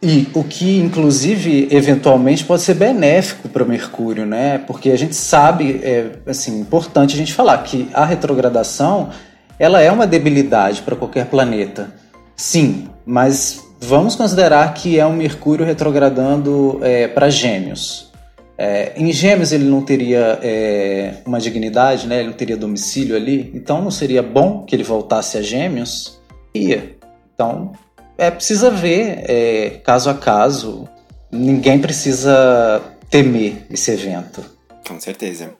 [0.00, 4.58] E o que, inclusive, eventualmente pode ser benéfico para Mercúrio, né?
[4.58, 9.10] Porque a gente sabe, é assim, importante a gente falar que a retrogradação
[9.58, 11.92] ela é uma debilidade para qualquer planeta.
[12.36, 18.12] Sim, mas vamos considerar que é um Mercúrio retrogradando é, para Gêmeos.
[18.58, 22.20] É, em Gêmeos ele não teria é, uma dignidade, né?
[22.20, 26.20] ele não teria domicílio ali, então não seria bom que ele voltasse a Gêmeos?
[26.54, 26.96] Ia.
[27.34, 27.72] Então,
[28.16, 30.88] é, precisa ver é, caso a caso,
[31.30, 34.42] ninguém precisa temer esse evento.
[34.86, 35.50] Com certeza.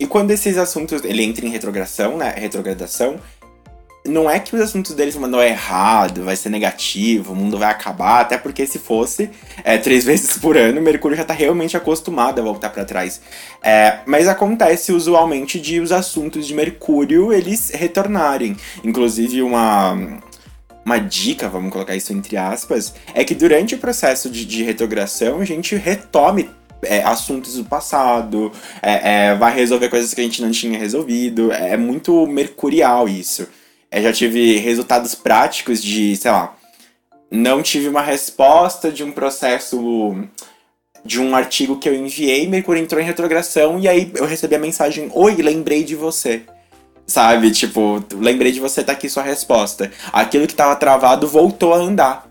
[0.00, 2.32] E quando esses assuntos ele entra em retrogradação, né?
[2.36, 3.18] Retrogradação,
[4.06, 8.20] não é que os assuntos deles mandar errado, vai ser negativo, o mundo vai acabar,
[8.20, 9.30] até porque se fosse
[9.64, 13.20] é, três vezes por ano, Mercúrio já tá realmente acostumado a voltar para trás.
[13.62, 18.56] É, mas acontece usualmente de os assuntos de Mercúrio eles retornarem.
[18.82, 20.18] Inclusive uma
[20.84, 25.44] uma dica, vamos colocar isso entre aspas, é que durante o processo de, de a
[25.44, 26.48] gente retome
[26.82, 31.52] é, assuntos do passado, é, é, vai resolver coisas que a gente não tinha resolvido.
[31.52, 33.46] É muito mercurial isso.
[33.90, 36.54] Eu já tive resultados práticos de, sei lá,
[37.30, 40.14] não tive uma resposta de um processo
[41.04, 44.58] de um artigo que eu enviei, Mercúrio entrou em retrogradação e aí eu recebi a
[44.58, 46.42] mensagem: Oi, lembrei de você.
[47.06, 47.50] Sabe?
[47.50, 49.90] Tipo, lembrei de você, tá aqui sua resposta.
[50.12, 52.28] Aquilo que tava travado voltou a andar.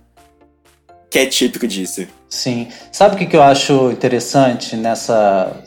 [1.09, 2.05] Que é típico disso.
[2.29, 2.67] Sim.
[2.91, 5.63] Sabe o que, que eu acho interessante nessa.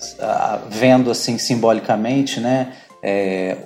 [0.68, 2.72] vendo assim simbolicamente, né?
[3.03, 3.57] É,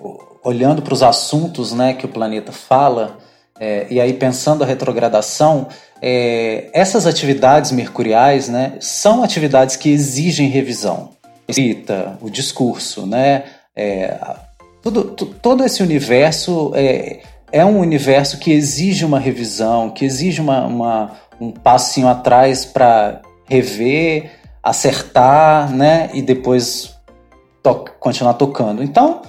[0.45, 3.19] olhando para os assuntos né, que o planeta fala,
[3.59, 5.69] é, e aí pensando a retrogradação,
[6.03, 11.11] é, essas atividades mercuriais né, são atividades que exigem revisão.
[11.49, 14.17] Escrita, o discurso, né, é,
[14.83, 15.05] todo,
[15.43, 17.21] todo esse universo é,
[17.51, 23.21] é um universo que exige uma revisão, que exige uma, uma um passinho atrás para
[23.47, 24.31] rever,
[24.63, 26.95] acertar, né, e depois
[27.63, 28.83] to continuar tocando.
[28.83, 29.23] Então,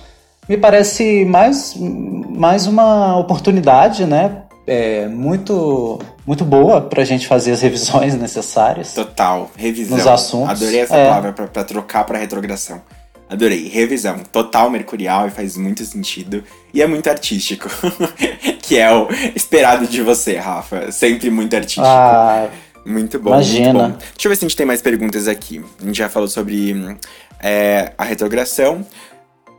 [0.48, 4.44] me parece mais, mais uma oportunidade, né?
[4.68, 8.94] É, muito, muito boa para a gente fazer as revisões necessárias.
[8.94, 9.98] Total, revisão.
[9.98, 10.62] Nos assuntos.
[10.62, 11.06] Adorei essa é.
[11.06, 12.82] palavra para trocar para retrogradação.
[13.30, 14.20] Adorei, revisão.
[14.32, 16.44] Total mercurial e faz muito sentido.
[16.74, 17.70] E é muito artístico.
[18.62, 20.92] que é o esperado de você, Rafa.
[20.92, 21.86] Sempre muito artístico.
[21.86, 22.48] Ah,
[22.86, 23.32] muito bom.
[23.32, 23.74] Imagina.
[23.74, 23.98] Muito bom.
[24.14, 25.64] Deixa eu ver se a gente tem mais perguntas aqui.
[25.82, 26.98] A gente já falou sobre
[27.42, 28.86] é, a retrogradação.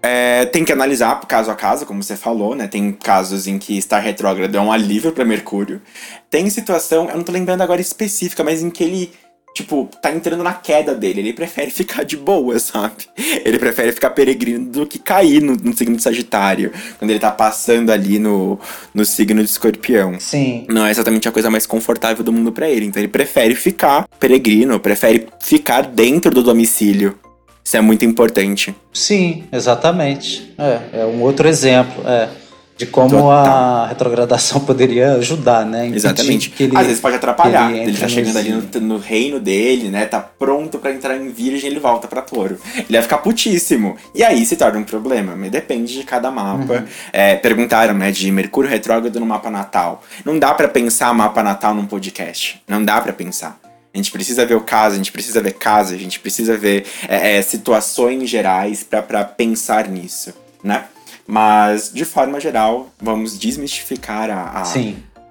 [0.07, 2.69] É, tem que analisar caso a caso, como você falou, né?
[2.69, 5.83] Tem casos em que estar retrógrado é um alívio para Mercúrio.
[6.31, 9.13] Tem situação, eu não tô lembrando agora específica, mas em que ele
[9.53, 11.21] tipo, tá entrando na queda dele.
[11.21, 13.07] Ele prefere ficar de boa, sabe?
[13.45, 16.73] Ele prefere ficar peregrino do que cair no, no signo de Sagitário.
[16.99, 18.61] Quando ele tá passando ali no,
[18.95, 20.21] no signo de escorpião.
[20.21, 20.67] Sim.
[20.69, 22.87] Não é exatamente a coisa mais confortável do mundo para ele.
[22.87, 27.19] Então ele prefere ficar peregrino, prefere ficar dentro do domicílio.
[27.67, 28.73] Isso é muito importante.
[28.93, 30.55] Sim, exatamente.
[30.57, 32.01] É, é um outro exemplo.
[32.07, 32.29] É
[32.77, 33.31] de como Total.
[33.31, 35.89] a retrogradação poderia ajudar, né?
[35.89, 36.51] Exatamente.
[36.51, 37.73] Que ele, Às vezes pode atrapalhar.
[37.73, 40.05] Ele, ele tá chegando ali no, no, reino dele, né?
[40.05, 42.59] Tá pronto para entrar em virgem, ele volta para touro.
[42.77, 43.97] Ele vai ficar putíssimo.
[44.15, 45.35] E aí se torna um problema.
[45.35, 46.75] Mas depende de cada mapa.
[46.75, 46.85] Uhum.
[47.13, 50.03] É, perguntaram, né, de Mercúrio retrógrado no mapa natal.
[50.25, 52.63] Não dá para pensar mapa natal num podcast.
[52.69, 53.59] Não dá para pensar.
[53.97, 56.85] A gente precisa ver o caso, a gente precisa ver casa, a gente precisa ver
[57.09, 60.85] é, é, situações gerais para pensar nisso, né?
[61.27, 64.65] Mas, de forma geral, vamos desmistificar a, a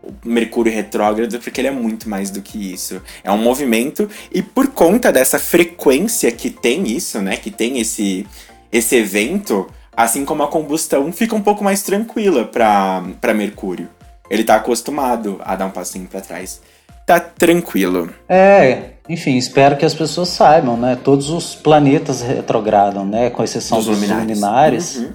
[0.01, 2.99] o Mercúrio retrógrado, porque ele é muito mais do que isso.
[3.23, 7.37] É um movimento, e por conta dessa frequência que tem isso, né?
[7.37, 8.25] Que tem esse,
[8.71, 13.89] esse evento, assim como a combustão fica um pouco mais tranquila para Mercúrio.
[14.27, 16.61] Ele tá acostumado a dar um passinho para trás.
[17.05, 18.09] Tá tranquilo.
[18.27, 20.97] É, enfim, espero que as pessoas saibam, né?
[21.01, 23.29] Todos os planetas retrogradam, né?
[23.29, 24.41] Com exceção dos, dos luminares.
[24.41, 24.95] luminares.
[24.95, 25.13] Uhum.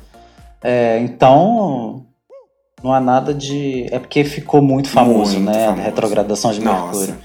[0.63, 2.07] É, então,
[2.83, 3.87] não há nada de.
[3.91, 5.65] É porque ficou muito famoso, muito né?
[5.65, 5.81] Famoso.
[5.81, 7.17] A retrogradação de Mercúrio.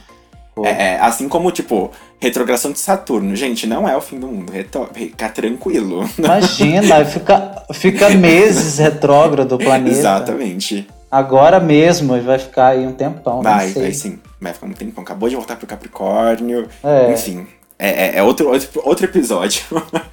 [0.64, 3.36] É, é, assim como, tipo, retrogradação de Saturno.
[3.36, 4.54] Gente, não é o fim do mundo.
[4.94, 6.10] Fica tranquilo.
[6.18, 9.98] Imagina, fica, fica meses retrógrado o planeta.
[9.98, 10.88] Exatamente.
[11.12, 13.42] Agora mesmo vai ficar aí um tempão.
[13.42, 14.20] Vai, vai sim.
[14.46, 15.04] Vai ficar um tempão.
[15.04, 16.68] Acabou de voltar pro Capricórnio.
[16.84, 17.12] É.
[17.12, 17.48] Enfim.
[17.80, 19.64] É, é, é, outro, outro, outro episódio.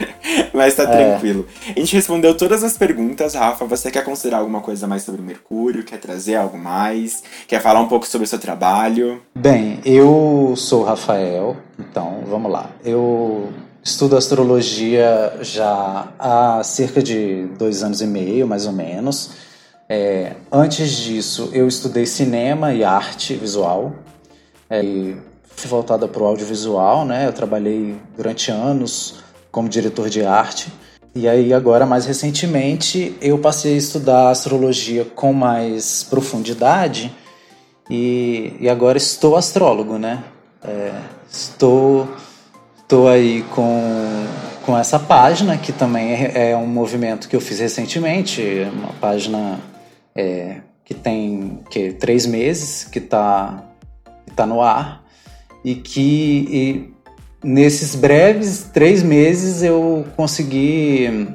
[0.55, 0.87] Mas tá é.
[0.87, 1.47] tranquilo.
[1.69, 3.67] A gente respondeu todas as perguntas, Rafa.
[3.67, 5.85] Você quer considerar alguma coisa mais sobre Mercúrio?
[5.85, 7.23] Quer trazer algo mais?
[7.47, 9.21] Quer falar um pouco sobre o seu trabalho?
[9.35, 12.71] Bem, eu sou Rafael, então vamos lá.
[12.83, 13.53] Eu
[13.85, 19.31] estudo astrologia já há cerca de dois anos e meio, mais ou menos.
[19.89, 23.95] É, antes disso, eu estudei cinema e arte visual.
[24.75, 25.15] É,
[25.67, 27.27] voltada para o audiovisual, né?
[27.27, 29.17] Eu trabalhei durante anos
[29.51, 30.73] como diretor de arte.
[31.15, 37.15] E aí agora, mais recentemente, eu passei a estudar astrologia com mais profundidade
[37.91, 40.25] e, e agora estou astrólogo, né?
[40.65, 40.93] É,
[41.31, 42.09] estou,
[42.79, 44.25] estou aí com,
[44.65, 48.43] com essa página, que também é, é um movimento que eu fiz recentemente,
[48.73, 49.61] uma página
[50.15, 53.65] é, que tem que, três meses, que está
[54.33, 55.05] que tá no ar
[55.63, 56.95] e que e
[57.45, 61.29] nesses breves três meses eu consegui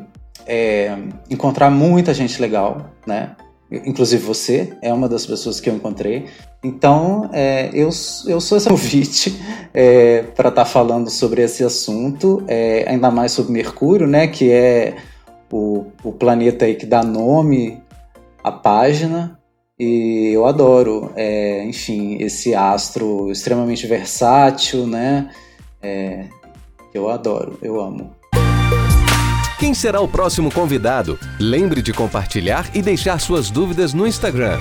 [0.45, 0.97] é,
[1.29, 3.35] encontrar muita gente legal, né?
[3.69, 6.25] Inclusive você é uma das pessoas que eu encontrei.
[6.63, 7.89] Então, é, eu,
[8.25, 9.37] eu sou esse convite
[9.73, 14.27] é, para estar tá falando sobre esse assunto, é, ainda mais sobre Mercúrio, né?
[14.27, 14.95] Que é
[15.51, 17.81] o, o planeta aí que dá nome
[18.41, 19.36] à página.
[19.79, 25.29] E eu adoro, é, enfim, esse astro extremamente versátil, né?
[25.79, 26.25] É,
[26.93, 28.11] eu adoro, eu amo.
[29.59, 31.19] Quem será o próximo convidado?
[31.39, 34.57] Lembre de compartilhar e deixar suas dúvidas no Instagram.